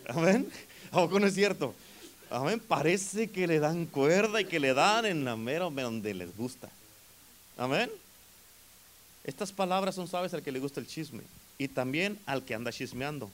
[0.07, 0.49] Amén.
[0.91, 1.75] ¿A poco no es cierto?
[2.29, 2.61] Amén.
[2.65, 6.69] Parece que le dan cuerda y que le dan en la mera donde les gusta.
[7.57, 7.91] Amén.
[9.25, 11.23] Estas palabras son suaves al que le gusta el chisme
[11.57, 13.29] y también al que anda chismeando.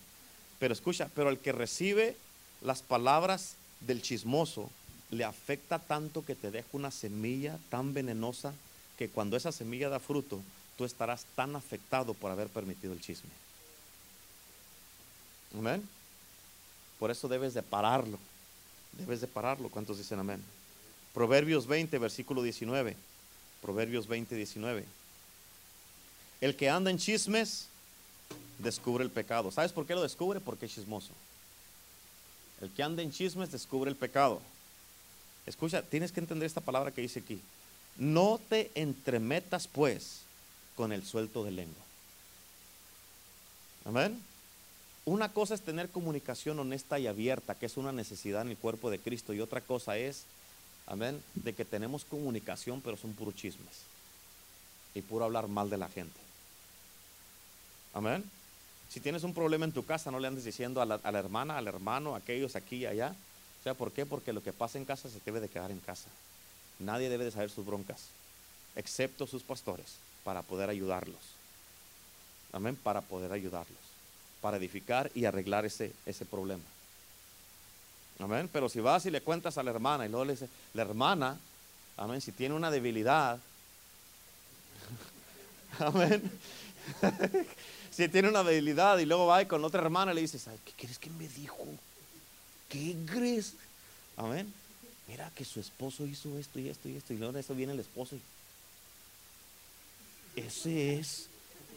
[0.58, 2.18] Pero escucha, pero al que recibe
[2.64, 4.72] las palabras del chismoso
[5.12, 8.56] le afecta tanto que te deja una semilla tan venenosa
[8.98, 10.42] que cuando esa semilla da fruto,
[10.78, 13.30] tú estarás tan afectado por haber permitido el chisme.
[15.58, 15.88] Amén.
[17.00, 18.18] Por eso debes de pararlo.
[18.94, 19.70] Debes de pararlo.
[19.70, 20.44] ¿Cuántos dicen amén?
[21.14, 22.96] Proverbios 20, versículo 19.
[23.62, 24.86] Proverbios 20, 19.
[26.42, 27.68] El que anda en chismes
[28.60, 29.52] descubre el pecado.
[29.52, 30.40] ¿Sabes por qué lo descubre?
[30.40, 31.12] Porque es chismoso.
[32.62, 34.42] El que anda en chismes descubre el pecado.
[35.46, 37.40] Escucha, tienes que entender esta palabra que dice aquí.
[37.98, 40.22] No te entremetas pues
[40.76, 41.84] con el suelto de lengua.
[43.86, 44.22] Amén.
[45.06, 48.90] Una cosa es tener comunicación honesta y abierta, que es una necesidad en el cuerpo
[48.90, 50.24] de Cristo, y otra cosa es,
[50.88, 53.84] amén, de que tenemos comunicación, pero son puros chismes
[54.96, 56.20] y puro hablar mal de la gente.
[57.94, 58.24] Amén.
[58.90, 61.68] Si tienes un problema en tu casa, no le andes diciendo a la, hermana, al
[61.68, 63.16] hermano, a aquellos aquí y allá.
[63.60, 64.06] O sea, ¿por qué?
[64.06, 66.10] Porque lo que pasa en casa se debe de quedar en casa.
[66.80, 68.08] Nadie debe de saber sus broncas,
[68.76, 69.96] excepto sus pastores,
[70.26, 71.22] para poder ayudarlos.
[72.52, 73.86] Amén, para poder ayudarlos
[74.46, 76.62] para edificar y arreglar ese, ese problema.
[78.20, 78.48] Amén.
[78.54, 81.40] Pero si vas y le cuentas a la hermana y luego le dice, la hermana,
[81.98, 83.40] amén, si tiene una debilidad,
[85.80, 86.32] amén,
[87.92, 91.00] si tiene una debilidad y luego va y con otra hermana le dices, ¿qué quieres
[91.00, 91.66] que me dijo?
[92.70, 93.54] ¿Qué crees?
[94.16, 94.54] Amén.
[95.08, 97.74] Mira que su esposo hizo esto y esto y esto y luego de eso viene
[97.74, 98.22] el esposo y
[100.36, 101.28] ese es,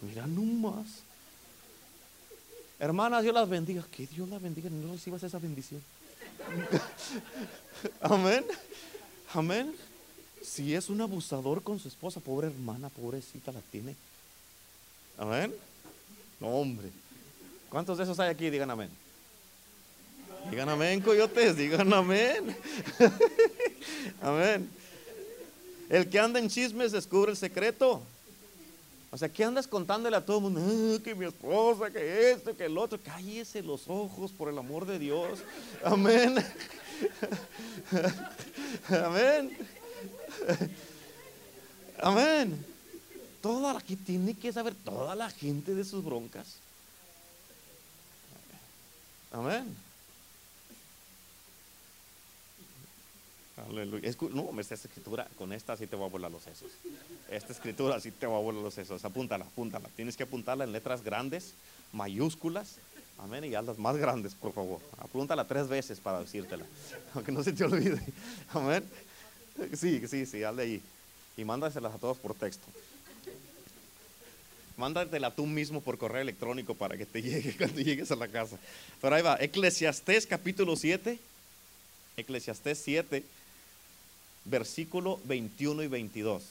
[0.00, 0.86] mira nomás.
[2.80, 3.84] Hermanas, Dios las bendiga.
[3.90, 4.70] Que Dios las bendiga.
[4.70, 5.82] No recibas esa bendición.
[8.00, 8.44] Amén.
[9.34, 9.74] Amén.
[10.42, 13.96] Si es un abusador con su esposa, pobre hermana, pobrecita la tiene.
[15.18, 15.54] Amén.
[16.40, 16.88] No, hombre.
[17.68, 18.48] ¿Cuántos de esos hay aquí?
[18.48, 18.88] Digan amén.
[20.50, 21.56] Digan amén, coyotes.
[21.56, 22.56] Digan amén.
[24.22, 24.70] amén.
[25.90, 28.02] El que anda en chismes descubre el secreto.
[29.10, 30.96] O sea, ¿qué andas contándole a todo el mundo?
[30.96, 32.98] Ah, que mi esposa, que esto, que el otro.
[33.02, 35.40] Cállese los ojos, por el amor de Dios.
[35.82, 36.36] Amén.
[38.88, 39.56] Amén.
[42.00, 42.66] Amén.
[43.40, 46.56] Toda la que tiene que saber toda la gente de sus broncas.
[49.32, 49.87] Amén.
[53.66, 54.10] Aleluya.
[54.32, 56.70] No, esta escritura, con esta sí te voy a volar los sesos.
[57.30, 59.04] Esta escritura sí te va a volar los sesos.
[59.04, 59.88] Apúntala, apúntala.
[59.96, 61.54] Tienes que apuntarla en letras grandes,
[61.92, 62.76] mayúsculas.
[63.18, 63.44] Amén.
[63.44, 64.80] Y las más grandes, por favor.
[64.98, 66.64] Apúntala tres veces para decírtela.
[67.14, 68.00] Aunque no se te olvide.
[68.50, 68.84] Amén.
[69.74, 70.82] Sí, sí, sí, hazle ahí.
[71.36, 72.66] Y mándaselas a todos por texto.
[74.76, 78.56] Mándatela tú mismo por correo electrónico para que te llegue cuando llegues a la casa.
[79.00, 79.36] Pero ahí va.
[79.40, 81.18] Eclesiastés capítulo 7.
[82.16, 83.24] Eclesiastés 7
[84.50, 86.42] versículo 21 y 22.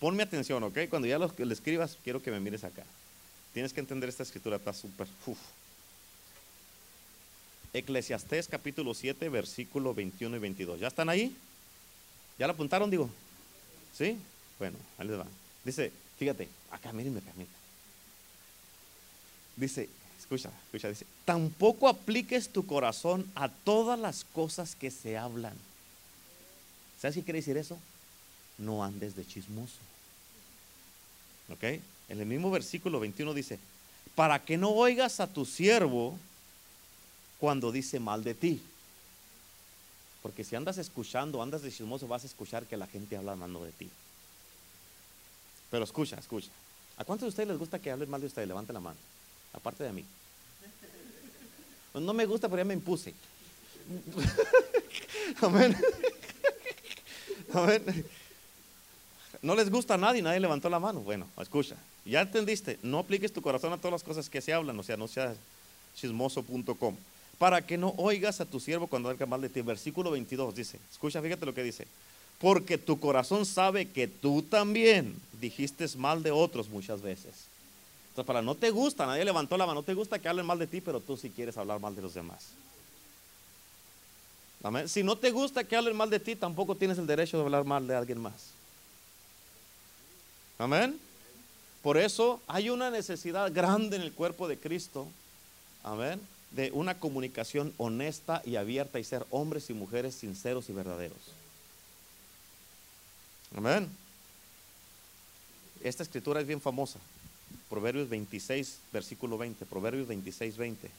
[0.00, 0.78] Ponme atención, ¿ok?
[0.90, 2.82] Cuando ya lo, lo escribas, quiero que me mires acá.
[3.52, 5.06] Tienes que entender esta escritura, está súper.
[7.72, 10.80] Eclesiastés capítulo 7, versículo 21 y 22.
[10.80, 11.34] ¿Ya están ahí?
[12.38, 13.08] ¿Ya lo apuntaron, digo?
[13.96, 14.16] ¿Sí?
[14.58, 15.26] Bueno, ahí les va.
[15.64, 17.30] Dice, fíjate, acá mírenme acá,
[19.54, 25.54] Dice, escucha, escucha, dice, tampoco apliques tu corazón a todas las cosas que se hablan.
[27.02, 27.76] ¿Sabes qué quiere decir eso?
[28.58, 29.74] No andes de chismoso.
[31.48, 31.64] ¿Ok?
[32.08, 33.58] En el mismo versículo 21 dice,
[34.14, 36.16] para que no oigas a tu siervo
[37.40, 38.62] cuando dice mal de ti.
[40.22, 43.52] Porque si andas escuchando, andas de chismoso, vas a escuchar que la gente habla mal
[43.52, 43.90] de ti.
[45.72, 46.50] Pero escucha, escucha.
[46.98, 48.46] ¿A cuántos de ustedes les gusta que hablen mal de ustedes?
[48.46, 48.98] Levanten la mano.
[49.52, 50.04] Aparte de mí.
[51.94, 53.12] No me gusta, pero ya me impuse.
[55.42, 55.76] Amén.
[59.42, 61.00] No les gusta a nadie, nadie levantó la mano.
[61.00, 61.74] Bueno, escucha.
[62.04, 62.78] Ya entendiste.
[62.84, 64.78] No apliques tu corazón a todas las cosas que se hablan.
[64.78, 65.34] O sea, no sea
[65.96, 66.94] chismoso.com
[67.42, 69.62] para que no oigas a tu siervo cuando habla mal de ti.
[69.62, 71.88] Versículo 22 dice, escucha, fíjate lo que dice,
[72.38, 77.32] porque tu corazón sabe que tú también dijiste mal de otros muchas veces.
[78.10, 80.60] Entonces, para no te gusta, nadie levantó la mano, no te gusta que hablen mal
[80.60, 82.44] de ti, pero tú sí quieres hablar mal de los demás.
[84.62, 84.88] Amén.
[84.88, 87.64] Si no te gusta que hablen mal de ti, tampoco tienes el derecho de hablar
[87.64, 88.50] mal de alguien más.
[90.58, 90.98] Amén.
[91.82, 95.08] Por eso hay una necesidad grande en el cuerpo de Cristo.
[95.82, 96.20] Amén
[96.52, 101.18] de una comunicación honesta y abierta y ser hombres y mujeres sinceros y verdaderos.
[103.56, 103.88] Amén.
[105.82, 106.98] Esta escritura es bien famosa.
[107.68, 109.64] Proverbios 26, versículo 20.
[109.66, 110.90] Proverbios 26, 20.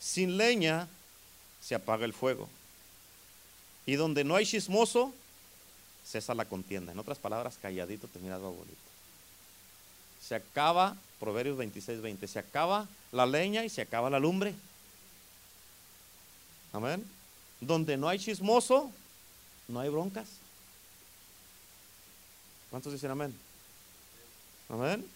[0.00, 0.88] Sin leña
[1.60, 2.48] se apaga el fuego.
[3.86, 5.12] Y donde no hay chismoso,
[6.04, 6.92] cesa la contienda.
[6.92, 8.76] En otras palabras, calladito te miras bonito.
[10.20, 12.26] Se acaba Proverbios 26, 20.
[12.26, 14.54] Se acaba la leña y se acaba la lumbre.
[16.72, 17.04] Amén.
[17.60, 18.90] Donde no hay chismoso,
[19.68, 20.28] no hay broncas.
[22.70, 23.34] ¿Cuántos dicen amén?
[24.70, 25.06] Amén.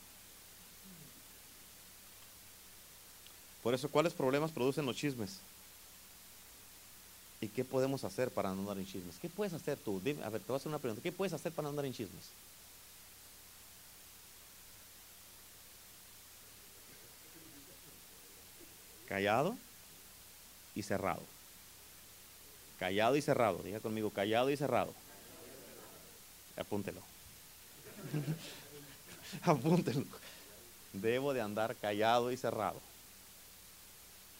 [3.63, 5.39] Por eso, ¿cuáles problemas producen los chismes?
[7.45, 9.17] ¿Y qué podemos hacer para no andar en chismes?
[9.21, 10.01] ¿Qué puedes hacer tú?
[10.03, 11.03] Dime, a ver, te voy a hacer una pregunta.
[11.03, 12.25] ¿Qué puedes hacer para no andar en chismes?
[19.07, 19.59] Callado
[20.75, 21.21] y cerrado.
[22.79, 23.59] Callado y cerrado.
[23.63, 24.95] Diga conmigo, callado y cerrado.
[26.57, 27.03] Apúntelo.
[29.43, 30.07] Apúntelo.
[30.95, 32.81] Debo de andar callado y cerrado.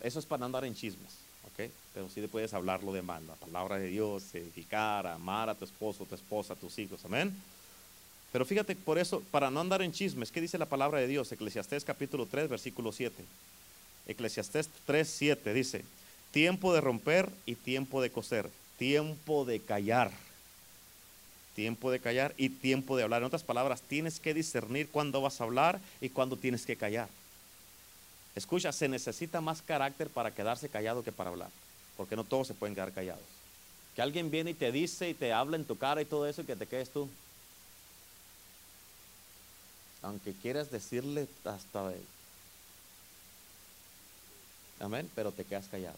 [0.01, 1.24] Eso es para andar en chismes,
[1.57, 6.05] Pero sí puedes hablar lo demás, la palabra de Dios, edificar, amar a tu esposo,
[6.05, 7.33] tu esposa, a tus hijos, amén.
[8.33, 11.31] Pero fíjate, por eso, para no andar en chismes, ¿qué dice la palabra de Dios?
[11.31, 13.25] Eclesiastés capítulo 3, versículo 7.
[14.09, 15.85] Eclesiastés 3:7 dice,
[16.33, 20.11] tiempo de romper y tiempo de coser, tiempo de callar,
[21.55, 23.23] tiempo de callar y tiempo de hablar.
[23.23, 27.09] En otras palabras, tienes que discernir cuándo vas a hablar y cuándo tienes que callar.
[28.35, 31.51] Escucha, se necesita más carácter para quedarse callado que para hablar,
[31.97, 33.23] porque no todos se pueden quedar callados.
[33.95, 36.43] Que alguien viene y te dice y te habla en tu cara y todo eso
[36.43, 37.09] y que te quedes tú.
[40.03, 41.93] Aunque quieras decirle hasta
[44.81, 45.97] Amén, pero te quedas callado.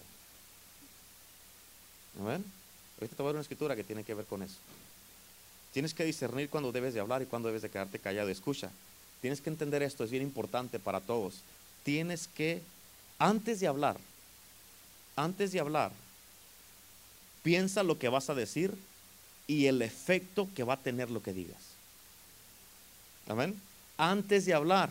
[2.20, 2.44] Amén.
[2.98, 4.56] Ahorita te voy a dar una escritura que tiene que ver con eso.
[5.72, 8.28] Tienes que discernir cuándo debes de hablar y cuándo debes de quedarte callado.
[8.28, 8.70] Escucha,
[9.20, 11.40] tienes que entender esto, es bien importante para todos.
[11.86, 12.62] Tienes que,
[13.16, 13.96] antes de hablar,
[15.14, 15.92] antes de hablar,
[17.44, 18.74] piensa lo que vas a decir
[19.46, 21.60] y el efecto que va a tener lo que digas.
[23.28, 23.54] Amén.
[23.96, 24.90] Antes de hablar,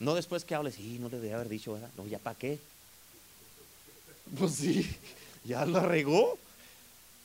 [0.00, 1.88] no después que hables, sí, no le debía haber dicho, ¿verdad?
[1.96, 2.58] No, ya para qué.
[4.38, 4.86] Pues sí,
[5.44, 6.36] ya lo regó.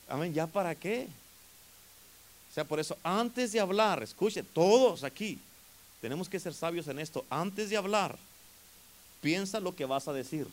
[0.08, 1.08] Amén, ya para qué.
[2.50, 5.38] O sea, por eso, antes de hablar, escuche, todos aquí,
[6.00, 7.26] tenemos que ser sabios en esto.
[7.28, 8.16] Antes de hablar,
[9.20, 10.46] piensa lo que vas a decir.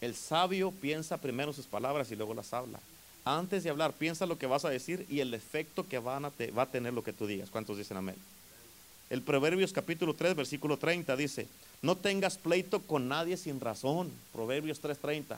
[0.00, 2.78] El sabio piensa primero sus palabras y luego las habla.
[3.24, 6.66] Antes de hablar, piensa lo que vas a decir y el efecto que va a
[6.66, 7.48] tener lo que tú digas.
[7.50, 8.16] ¿Cuántos dicen amén?
[9.08, 11.46] El Proverbios capítulo 3, versículo 30 dice,
[11.82, 14.10] no tengas pleito con nadie sin razón.
[14.32, 15.36] Proverbios 3:30.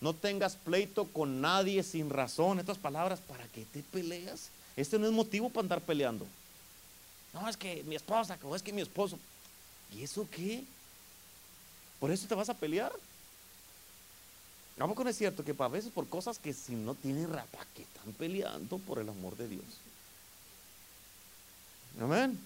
[0.00, 2.58] No tengas pleito con nadie sin razón.
[2.58, 4.48] Estas palabras, ¿para qué te peleas?
[4.76, 6.26] Este no es motivo para andar peleando.
[7.32, 9.18] No, es que mi esposa, o es que mi esposo.
[9.96, 10.64] ¿Y eso qué?
[12.02, 12.90] ¿Por eso te vas a pelear?
[14.76, 17.82] ¿Cómo no es cierto que a veces por cosas que si no tienen ¿para qué
[17.82, 19.64] están peleando por el amor de Dios?
[22.00, 22.36] Amén.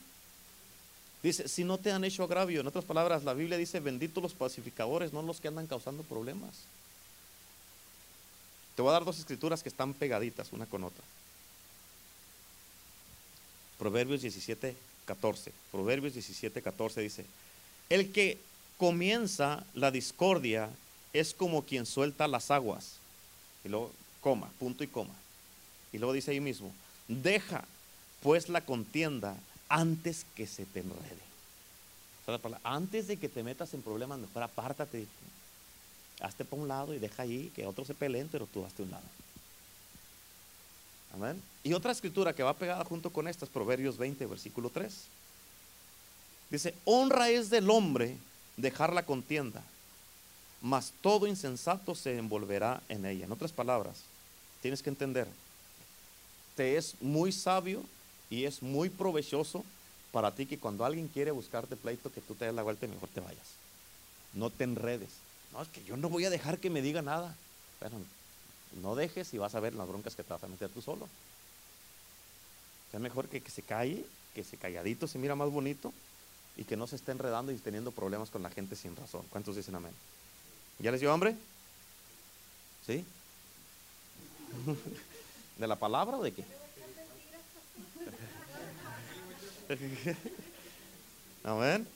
[1.23, 4.35] Dice, si no te han hecho agravio, en otras palabras, la Biblia dice, benditos los
[4.35, 6.53] pacificadores, no los que andan causando problemas.
[8.75, 11.03] Te voy a dar dos escrituras que están pegaditas una con otra.
[13.79, 14.77] Proverbios 17,
[15.07, 15.51] 14.
[15.73, 17.25] Proverbios 17, 14 dice,
[17.89, 18.39] el que
[18.79, 20.71] comienza la discordia
[21.13, 22.97] es como quien suelta las aguas.
[23.65, 25.15] Y luego, coma, punto y coma.
[25.93, 26.73] Y luego dice ahí mismo,
[27.09, 27.65] deja
[28.23, 29.37] pues la contienda
[29.69, 31.27] antes que se te enrede.
[32.65, 35.07] Antes de que te metas en problemas, mejor apártate.
[36.21, 38.91] Hazte por un lado y deja ahí que otros se peleen, pero tú hazte un
[38.91, 39.05] lado.
[41.15, 41.41] Amén.
[41.63, 44.93] Y otra escritura que va pegada junto con esta es Proverbios 20, versículo 3.
[46.51, 48.17] Dice, honra es del hombre
[48.57, 49.63] dejar la contienda,
[50.63, 53.27] mas todo insensato se envolverá en ella.
[53.27, 54.03] En otras palabras,
[54.63, 55.29] tienes que entender,
[56.57, 57.83] te es muy sabio
[58.31, 59.65] y es muy provechoso
[60.11, 62.89] para ti que cuando alguien quiere buscarte pleito, que tú te des la vuelta y
[62.89, 63.47] mejor te vayas.
[64.33, 65.11] No te enredes.
[65.53, 67.37] No, es que yo no voy a dejar que me diga nada.
[67.79, 67.99] Pero
[68.83, 71.09] no dejes y vas a ver las broncas que te vas a meter tú solo.
[72.93, 75.93] Es mejor que, que se calle, que se calladito se mira más bonito
[76.57, 79.25] y que no se esté enredando y teniendo problemas con la gente sin razón.
[79.31, 79.93] ¿Cuántos dicen amén?
[80.79, 81.37] ¿Ya les dio hambre?
[82.87, 83.05] ¿Sí?
[85.59, 86.45] ¿De la palabra o de qué?
[91.45, 91.87] Amén.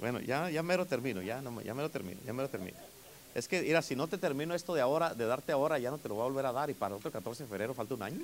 [0.00, 2.76] Bueno, ya, ya mero termino, ya, no, ya mero termino, ya mero termino.
[3.34, 5.98] Es que, mira, si no te termino esto de ahora, de darte ahora, ya no
[5.98, 8.02] te lo voy a volver a dar y para otro 14 de febrero falta un
[8.02, 8.20] año.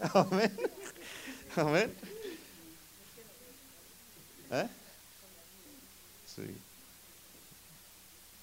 [0.14, 0.56] Amén.
[1.56, 1.94] Amén.
[4.52, 4.68] ¿Eh?
[6.34, 6.42] Sí.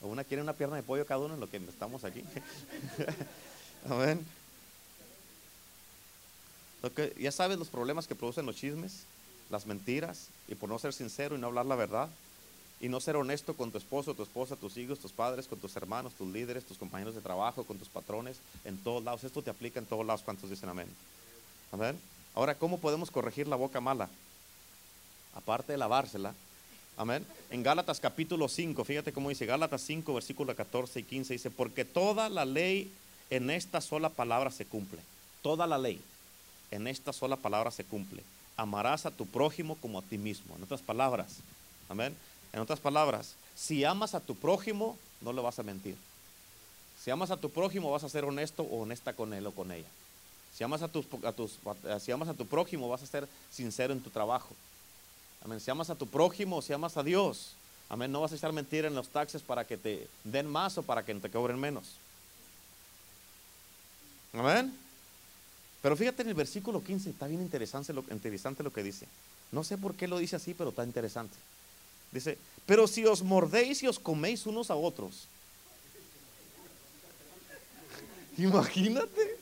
[0.02, 2.24] O una quiere una pierna de pollo cada uno en lo que estamos aquí.
[3.90, 4.26] Amén.
[7.18, 9.04] ya sabes los problemas que producen los chismes,
[9.50, 12.10] las mentiras y por no ser sincero y no hablar la verdad
[12.82, 15.76] y no ser honesto con tu esposo, tu esposa, tus hijos, tus padres, con tus
[15.76, 19.24] hermanos, tus líderes, tus compañeros de trabajo, con tus patrones, en todos lados.
[19.24, 20.22] Esto te aplica en todos lados.
[20.24, 20.88] ¿Cuántos dicen amén?
[21.72, 22.00] Amén.
[22.34, 24.10] Ahora, ¿cómo podemos corregir la boca mala?
[25.40, 26.36] Aparte de lavársela.
[26.98, 27.26] Amén.
[27.50, 31.86] En Gálatas capítulo 5, fíjate cómo dice Gálatas 5, versículo 14 y 15, dice, porque
[31.86, 32.92] toda la ley
[33.30, 35.00] en esta sola palabra se cumple.
[35.42, 36.02] Toda la ley
[36.72, 38.22] en esta sola palabra se cumple.
[38.58, 40.58] Amarás a tu prójimo como a ti mismo.
[40.58, 41.38] En otras palabras,
[41.88, 42.14] amén.
[42.52, 45.96] En otras palabras, si amas a tu prójimo, no le vas a mentir.
[47.02, 49.72] Si amas a tu prójimo, vas a ser honesto o honesta con él o con
[49.72, 49.88] ella.
[50.54, 51.06] Si amas a, tus,
[52.02, 54.54] si amas a tu prójimo, vas a ser sincero en tu trabajo.
[55.44, 55.60] Amén.
[55.60, 57.54] Si amas a tu prójimo, si amas a Dios,
[57.90, 60.84] amén, no vas a echar mentir en los taxes para que te den más o
[60.84, 61.86] para que te cobren menos.
[64.34, 64.74] Amén.
[65.82, 69.08] Pero fíjate en el versículo 15, está bien interesante lo, interesante lo que dice.
[69.52, 71.36] No sé por qué lo dice así, pero está interesante.
[72.12, 75.28] Dice, pero si os mordéis y os coméis unos a otros.
[78.38, 79.39] Imagínate.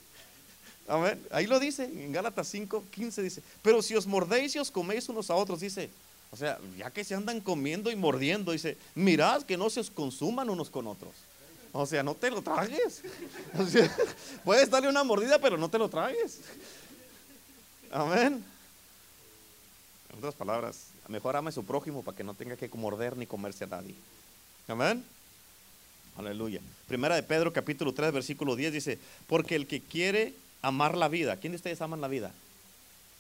[0.88, 1.21] Amén.
[1.31, 5.09] Ahí lo dice, en Gálatas 5, 15 dice, pero si os mordéis y os coméis
[5.09, 5.89] unos a otros, dice,
[6.31, 9.89] o sea, ya que se andan comiendo y mordiendo, dice, mirad que no se os
[9.89, 11.11] consuman unos con otros.
[11.73, 13.01] O sea, no te lo tragues.
[14.45, 16.39] puedes darle una mordida, pero no te lo tragues.
[17.91, 18.43] Amén.
[20.09, 23.27] En otras palabras, mejor ame a su prójimo para que no tenga que morder ni
[23.27, 23.93] comerse a nadie.
[24.67, 25.03] Amén.
[26.17, 26.61] Aleluya.
[26.88, 31.38] Primera de Pedro capítulo 3 versículo 10 dice, porque el que quiere amar la vida,
[31.38, 32.32] ¿quién de ustedes aman la vida?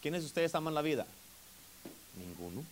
[0.01, 1.05] ¿Quiénes de ustedes aman la vida?
[2.17, 2.63] Ninguno.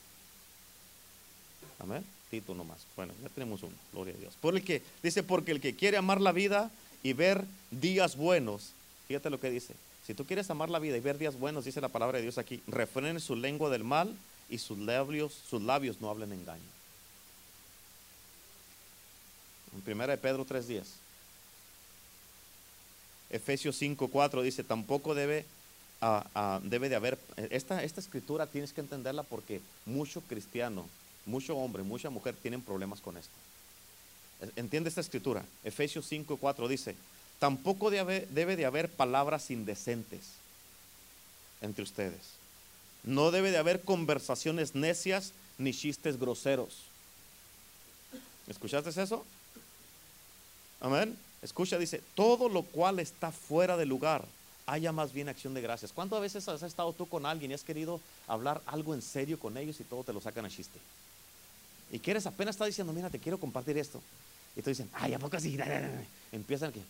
[1.80, 2.04] Amén.
[2.30, 2.86] Tito nomás.
[2.96, 3.74] Bueno, ya tenemos uno.
[3.94, 4.34] Gloria a Dios.
[4.40, 6.72] Por el que dice, porque el que quiere amar la vida
[7.04, 8.72] y ver días buenos,
[9.08, 9.74] fíjate lo que dice.
[10.06, 12.38] Si tú quieres amar la vida y ver días buenos, dice la palabra de Dios
[12.38, 14.16] aquí, refrene su lengua del mal
[14.50, 16.62] y sus labios, sus labios no hablen engaño.
[19.74, 20.84] En primera de Pedro 3.10.
[23.30, 25.46] Efesios 5.4 dice, tampoco debe,
[26.64, 27.18] debe de haber,
[27.50, 30.88] esta, esta escritura tienes que entenderla porque mucho cristiano,
[31.26, 33.34] mucho hombre, mucha mujer tienen problemas con esto.
[34.56, 35.44] Entiende esta escritura.
[35.64, 36.96] Efesios 5.4 dice,
[37.40, 40.34] tampoco debe, debe de haber palabras indecentes
[41.62, 42.22] entre ustedes.
[43.04, 46.84] No debe de haber conversaciones necias ni chistes groseros.
[48.48, 49.26] ¿Escuchaste eso?
[50.80, 51.18] Amén.
[51.46, 54.26] Escucha, dice, todo lo cual está fuera de lugar,
[54.66, 55.92] haya más bien acción de gracias.
[55.92, 59.56] ¿Cuántas veces has estado tú con alguien y has querido hablar algo en serio con
[59.56, 60.80] ellos y todo te lo sacan a chiste?
[61.92, 64.02] Y quieres apenas está diciendo, mira, te quiero compartir esto.
[64.56, 65.56] Y te dicen, ay, ¿a poco así?
[66.32, 66.82] Empiezan que...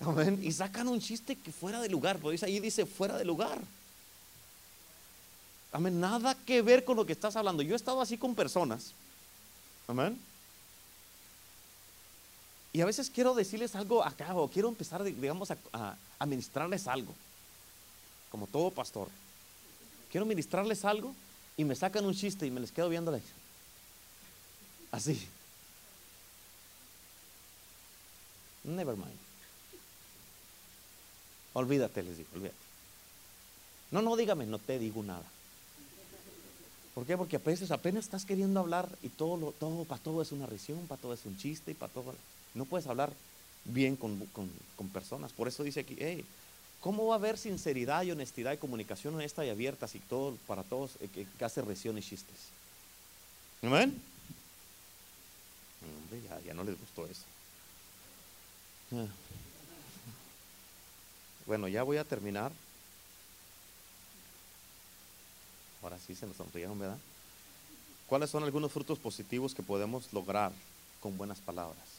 [0.00, 0.40] Amén.
[0.42, 2.18] Y sacan un chiste que fuera de lugar.
[2.18, 3.60] Porque ahí dice fuera de lugar.
[5.70, 6.00] Amén.
[6.00, 7.62] Nada que ver con lo que estás hablando.
[7.62, 8.92] Yo he estado así con personas.
[9.86, 10.18] Amén.
[12.76, 17.14] Y a veces quiero decirles algo acá o quiero empezar, digamos, a, a, ministrarles algo.
[18.30, 19.08] Como todo pastor.
[20.10, 21.14] Quiero ministrarles algo
[21.56, 23.22] y me sacan un chiste y me les quedo viéndole.
[24.92, 25.26] Así.
[28.64, 29.18] Never mind.
[31.54, 32.56] Olvídate, les digo, olvídate.
[33.90, 35.24] No, no, dígame, no te digo nada.
[36.94, 37.16] ¿Por qué?
[37.16, 40.44] Porque a veces apenas estás queriendo hablar y todo, lo, todo para todo es una
[40.44, 42.14] risión, para todo es un chiste y para todo.
[42.56, 43.12] No puedes hablar
[43.66, 44.18] bien con,
[44.92, 45.32] personas.
[45.32, 46.24] Por eso dice aquí, hey,
[46.80, 50.62] ¿cómo va a haber sinceridad y honestidad y comunicación honesta y abierta si todo para
[50.62, 52.36] todos eh, que, hace risión y chistes?
[53.62, 54.00] ¿Amén?
[55.82, 57.24] Hombre, ya, ya no les gustó eso.
[58.92, 59.06] Ah.
[61.44, 62.50] Bueno, ya voy a terminar.
[65.82, 66.98] Ahora sí se nos sonrieron, ¿verdad?
[68.06, 70.52] ¿Cuáles son algunos frutos positivos que podemos lograr
[71.00, 71.95] con buenas palabras?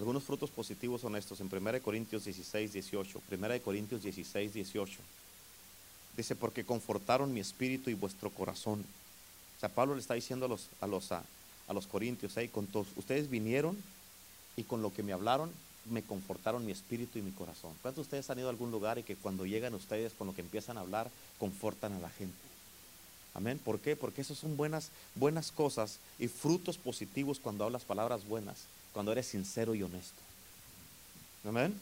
[0.00, 3.20] Algunos frutos positivos son estos en 1 Corintios 16, 18.
[3.30, 4.98] 1 Corintios 16, 18.
[6.16, 8.80] Dice, porque confortaron mi espíritu y vuestro corazón.
[8.80, 11.22] O sea, Pablo le está diciendo a los, a los, a,
[11.74, 13.76] los corintios, con todos, ustedes vinieron
[14.56, 15.52] y con lo que me hablaron
[15.90, 17.74] me confortaron mi espíritu y mi corazón.
[17.82, 20.34] ¿Cuántos de ustedes han ido a algún lugar y que cuando llegan ustedes con lo
[20.34, 22.38] que empiezan a hablar, confortan a la gente?
[23.34, 23.60] Amén.
[23.62, 23.96] ¿Por qué?
[23.96, 29.26] Porque esas son buenas, buenas cosas y frutos positivos cuando hablas palabras buenas, cuando eres
[29.26, 30.20] sincero y honesto.
[31.44, 31.78] Amén.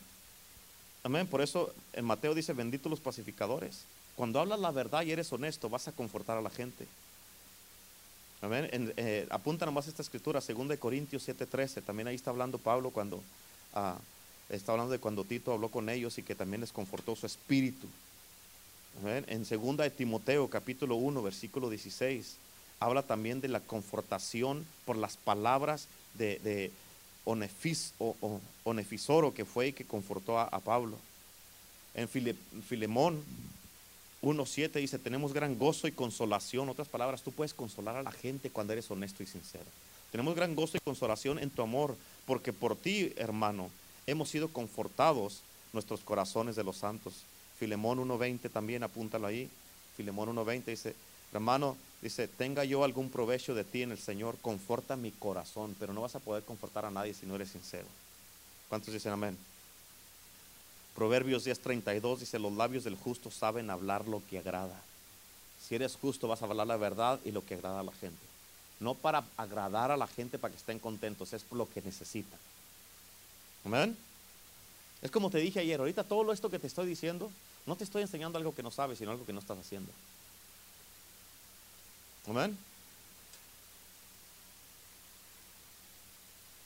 [1.02, 1.26] Amén.
[1.26, 3.84] Por eso en Mateo dice, bendito los pacificadores.
[4.16, 6.86] Cuando hablas la verdad y eres honesto, vas a confortar a la gente.
[8.40, 8.92] Amén.
[8.96, 11.82] Eh, apunta nomás esta escritura, 2 Corintios 7:13.
[11.82, 13.20] También ahí está hablando Pablo cuando
[13.74, 13.96] ah,
[14.48, 17.86] está hablando de cuando Tito habló con ellos y que también les confortó su espíritu.
[19.02, 19.24] Amén.
[19.28, 22.36] En 2 de Timoteo, capítulo 1, versículo 16,
[22.80, 26.72] habla también de la confortación por las palabras de
[27.28, 30.96] Onefis, o, Onefisoro, que fue y que confortó a, Pablo.
[31.94, 33.22] En Filemón
[34.22, 36.70] 1.7 dice, tenemos gran gozo y consolación.
[36.70, 39.66] Otras palabras, tú puedes consolar a la gente cuando eres honesto y sincero.
[40.10, 43.70] Tenemos gran gozo y consolación en tu amor, porque por ti, hermano,
[44.06, 45.42] hemos sido confortados
[45.74, 47.24] nuestros corazones de los santos.
[47.58, 49.50] Filemón 1.20 también, apúntalo ahí.
[49.98, 50.94] Filemón 1.20 dice,
[51.32, 55.92] hermano, dice, tenga yo algún provecho de ti en el Señor, conforta mi corazón, pero
[55.92, 57.86] no vas a poder confortar a nadie si no eres sincero.
[58.68, 59.36] ¿Cuántos dicen amén?
[60.94, 64.82] Proverbios 10:32 dice, los labios del justo saben hablar lo que agrada.
[65.66, 68.18] Si eres justo vas a hablar la verdad y lo que agrada a la gente.
[68.80, 72.38] No para agradar a la gente para que estén contentos, es por lo que necesitan.
[73.64, 73.96] Amén.
[75.02, 77.30] Es como te dije ayer, ahorita todo esto que te estoy diciendo,
[77.66, 79.92] no te estoy enseñando algo que no sabes, sino algo que no estás haciendo.
[82.28, 82.58] Amén.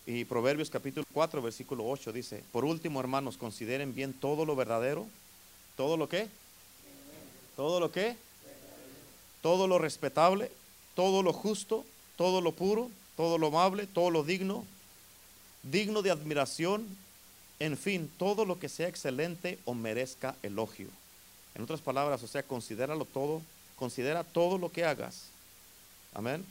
[0.07, 5.07] Y Proverbios capítulo 4, versículo 8 dice, por último, hermanos, consideren bien todo lo verdadero,
[5.77, 6.29] todo lo que,
[7.55, 8.17] todo lo que,
[9.41, 10.51] todo lo respetable,
[10.97, 11.85] todo lo justo,
[12.17, 14.65] todo lo puro, todo lo amable, todo lo digno,
[15.63, 16.89] digno de admiración,
[17.61, 20.89] en fin, todo lo que sea excelente o merezca elogio.
[21.55, 23.43] En otras palabras, o sea, considéralo todo,
[23.77, 25.32] considera todo lo que hagas.
[26.15, 26.45] Amén.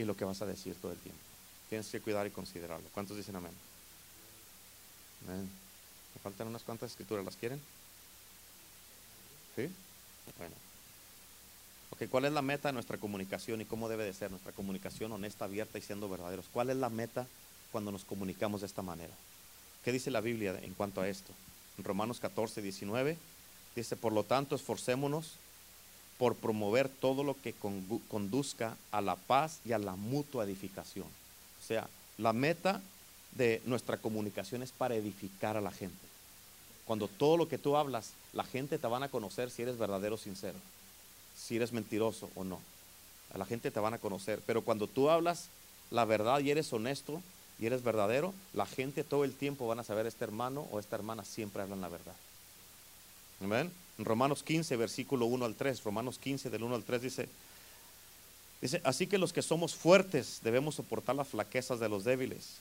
[0.00, 1.20] y lo que vas a decir todo el tiempo.
[1.68, 2.88] Tienes que cuidar y considerarlo.
[2.94, 3.52] ¿Cuántos dicen amén?
[5.26, 5.50] Amén.
[6.14, 7.60] Me faltan unas cuantas escrituras, ¿las quieren?
[9.56, 9.70] ¿Sí?
[10.38, 10.54] Bueno.
[11.90, 15.12] Ok, ¿cuál es la meta de nuestra comunicación y cómo debe de ser nuestra comunicación
[15.12, 16.46] honesta, abierta y siendo verdaderos?
[16.50, 17.26] ¿Cuál es la meta
[17.70, 19.12] cuando nos comunicamos de esta manera?
[19.84, 21.34] ¿Qué dice la Biblia en cuanto a esto?
[21.76, 23.18] En Romanos 14, 19
[23.76, 25.34] dice, por lo tanto, esforcémonos
[26.20, 31.06] por promover todo lo que conduzca a la paz y a la mutua edificación.
[31.06, 31.88] O sea,
[32.18, 32.82] la meta
[33.32, 35.96] de nuestra comunicación es para edificar a la gente.
[36.84, 40.16] Cuando todo lo que tú hablas, la gente te van a conocer si eres verdadero
[40.16, 40.58] o sincero,
[41.34, 42.60] si eres mentiroso o no.
[43.32, 44.42] A la gente te van a conocer.
[44.46, 45.48] Pero cuando tú hablas
[45.90, 47.22] la verdad y eres honesto
[47.58, 50.96] y eres verdadero, la gente todo el tiempo van a saber este hermano o esta
[50.96, 52.14] hermana siempre hablan la verdad.
[53.40, 53.72] Amén.
[53.98, 57.28] Romanos 15, versículo 1 al 3, Romanos 15 del 1 al 3 dice,
[58.60, 62.58] dice, así que los que somos fuertes debemos soportar las flaquezas de los débiles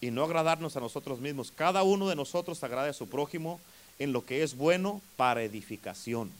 [0.00, 1.52] y no agradarnos a nosotros mismos.
[1.54, 3.60] Cada uno de nosotros agrade a su prójimo
[3.98, 6.30] en lo que es bueno para edificación.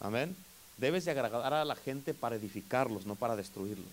[0.00, 0.34] Amén.
[0.78, 3.86] Debes de agradar a la gente para edificarlos, no para destruirlos.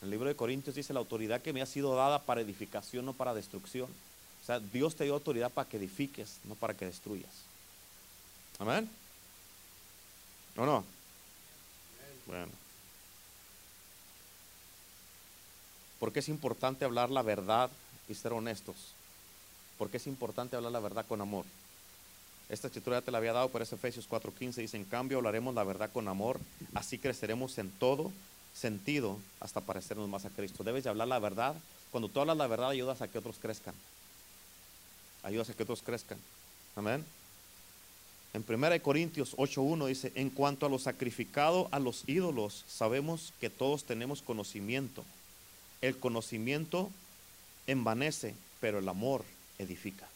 [0.00, 3.12] El libro de Corintios dice la autoridad que me ha sido dada para edificación, no
[3.12, 3.88] para destrucción.
[4.42, 7.47] O sea, Dios te dio autoridad para que edifiques, no para que destruyas.
[8.58, 8.88] Amén.
[10.56, 10.84] ¿O no?
[12.26, 12.52] Bueno.
[16.00, 17.70] Porque es importante hablar la verdad
[18.08, 18.76] y ser honestos.
[19.78, 21.44] Porque es importante hablar la verdad con amor.
[22.48, 25.64] Esta escritura te la había dado, por eso Efesios 4:15 dice, en cambio hablaremos la
[25.64, 26.40] verdad con amor,
[26.74, 28.10] así creceremos en todo
[28.54, 30.64] sentido hasta parecernos más a Cristo.
[30.64, 31.54] Debes de hablar la verdad.
[31.90, 33.74] Cuando tú hablas la verdad ayudas a que otros crezcan.
[35.22, 36.18] Ayudas a que otros crezcan.
[36.74, 37.04] Amén.
[38.34, 43.50] En 1 Corintios 8:1 dice, en cuanto a lo sacrificado a los ídolos, sabemos que
[43.50, 45.04] todos tenemos conocimiento.
[45.80, 46.90] El conocimiento
[47.66, 49.24] envanece, pero el amor
[49.58, 50.06] edifica.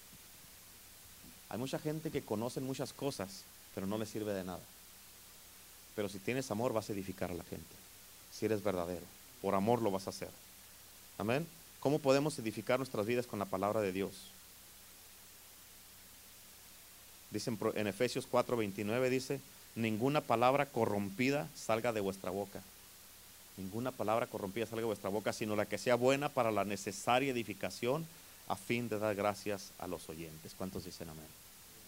[1.49, 3.45] Hay mucha gente que conoce muchas cosas,
[3.75, 4.63] pero no le sirve de nada.
[5.95, 7.77] Pero si tienes amor vas a edificar a la gente.
[8.33, 9.05] Si eres verdadero,
[9.41, 10.31] por amor lo vas a hacer.
[11.19, 11.47] Amén.
[11.81, 14.13] ¿Cómo podemos edificar nuestras vidas con la palabra de Dios?
[17.33, 19.41] Dicen en Efesios 4:29 dice,
[19.75, 22.61] ninguna palabra corrompida salga de vuestra boca.
[23.57, 27.33] Ninguna palabra corrompida salga de vuestra boca, sino la que sea buena para la necesaria
[27.33, 28.07] edificación
[28.49, 30.53] a fin de dar gracias a los oyentes.
[30.57, 31.27] ¿Cuántos dicen amén?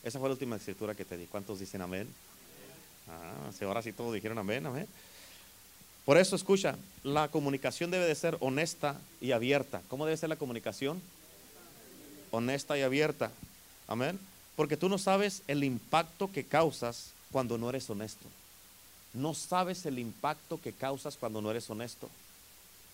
[0.03, 1.27] Esa fue la última escritura que te di.
[1.27, 2.09] ¿Cuántos dicen amén?
[3.09, 4.87] Ah, ahora sí todos dijeron amén, amén.
[6.05, 9.83] Por eso escucha, la comunicación debe de ser honesta y abierta.
[9.89, 11.01] ¿Cómo debe ser la comunicación?
[12.31, 13.31] Honesta y abierta.
[13.89, 14.19] Amén.
[14.57, 18.27] Porque tú no sabes el impacto que causas cuando no eres honesto.
[19.13, 22.09] No sabes el impacto que causas cuando no eres honesto.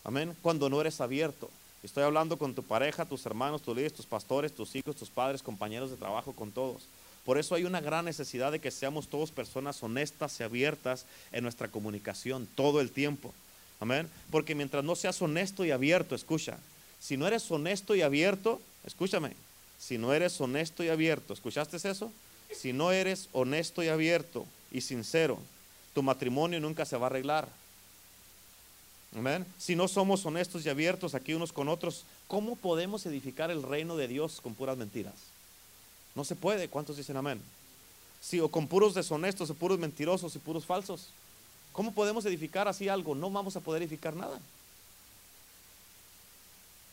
[0.04, 0.34] Amén.
[0.42, 1.50] Cuando no eres abierto.
[1.82, 5.42] Estoy hablando con tu pareja, tus hermanos, tus líderes, tus pastores, tus hijos, tus padres,
[5.42, 6.82] compañeros de trabajo, con todos.
[7.24, 11.42] Por eso hay una gran necesidad de que seamos todos personas honestas y abiertas en
[11.42, 13.32] nuestra comunicación todo el tiempo.
[13.78, 14.10] Amén.
[14.30, 16.58] Porque mientras no seas honesto y abierto, escucha,
[16.98, 19.32] si no eres honesto y abierto, escúchame,
[19.80, 22.12] si no eres honesto y abierto, ¿escuchaste eso?
[22.54, 25.38] Si no eres honesto y abierto y sincero,
[25.94, 27.48] tu matrimonio nunca se va a arreglar.
[29.16, 29.44] Amén.
[29.58, 33.96] Si no somos honestos y abiertos aquí unos con otros, ¿cómo podemos edificar el reino
[33.96, 35.14] de Dios con puras mentiras?
[36.14, 36.68] No se puede.
[36.68, 37.40] ¿Cuántos dicen amén?
[38.20, 41.08] Si o con puros deshonestos, o puros mentirosos y puros falsos.
[41.72, 43.14] ¿Cómo podemos edificar así algo?
[43.14, 44.38] No vamos a poder edificar nada.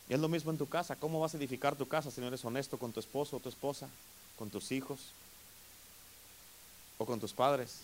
[0.09, 0.95] Y es lo mismo en tu casa.
[0.95, 3.49] ¿Cómo vas a edificar tu casa si no eres honesto con tu esposo o tu
[3.49, 3.89] esposa,
[4.37, 4.99] con tus hijos
[6.97, 7.81] o con tus padres?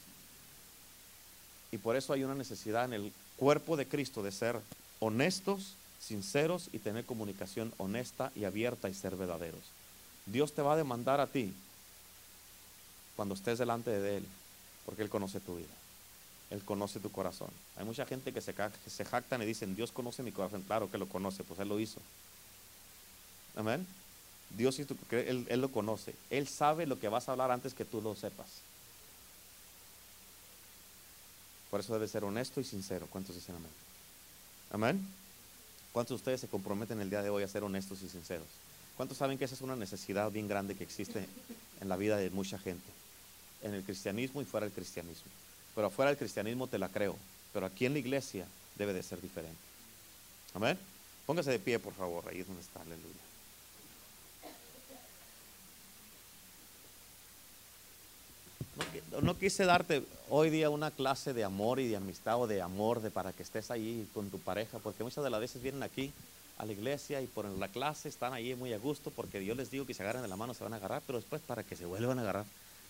[1.72, 4.60] Y por eso hay una necesidad en el cuerpo de Cristo de ser
[5.00, 9.62] honestos, sinceros y tener comunicación honesta y abierta y ser verdaderos.
[10.26, 11.54] Dios te va a demandar a ti
[13.16, 14.26] cuando estés delante de Él,
[14.86, 15.83] porque Él conoce tu vida.
[16.54, 17.50] Él conoce tu corazón.
[17.78, 18.54] Hay mucha gente que se,
[18.86, 20.62] se jactan y dicen, Dios conoce mi corazón.
[20.62, 22.00] Claro que lo conoce, pues Él lo hizo.
[23.56, 23.88] Amén.
[24.56, 26.14] Dios él, él lo conoce.
[26.30, 28.48] Él sabe lo que vas a hablar antes que tú lo sepas.
[31.72, 33.08] Por eso debe ser honesto y sincero.
[33.10, 33.72] ¿Cuántos dicen amén?
[34.72, 35.08] Amén.
[35.92, 38.48] ¿Cuántos de ustedes se comprometen el día de hoy a ser honestos y sinceros?
[38.96, 41.28] ¿Cuántos saben que esa es una necesidad bien grande que existe
[41.82, 42.86] en la vida de mucha gente?
[43.64, 45.32] En el cristianismo y fuera del cristianismo.
[45.76, 47.16] Pero afuera del cristianismo te la creo.
[47.54, 48.46] Pero aquí en la iglesia
[48.76, 49.58] debe de ser diferente.
[50.54, 50.78] Amén.
[51.26, 52.82] Póngase de pie, por favor, ahí es donde está.
[52.82, 53.24] Aleluya.
[59.22, 63.02] No, quise darte hoy día una clase de amor y de amistad o de amor
[63.02, 66.12] de para que estés ahí con tu pareja, porque muchas de las veces vienen aquí
[66.58, 69.70] a la iglesia y por la clase están ahí muy a gusto, porque yo les
[69.70, 71.76] digo que se agarren de la mano se van a agarrar, pero después para que
[71.76, 72.46] se vuelvan a agarrar,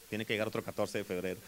[0.09, 1.39] tiene que llegar otro 14 de febrero.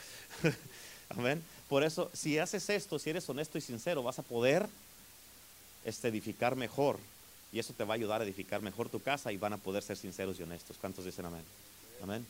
[1.09, 1.43] Amén.
[1.69, 4.67] Por eso, si haces esto, si eres honesto y sincero, vas a poder
[5.83, 6.99] este, edificar mejor.
[7.51, 9.81] Y eso te va a ayudar a edificar mejor tu casa y van a poder
[9.81, 10.77] ser sinceros y honestos.
[10.79, 11.43] ¿Cuántos dicen amén?
[12.03, 12.25] Amén.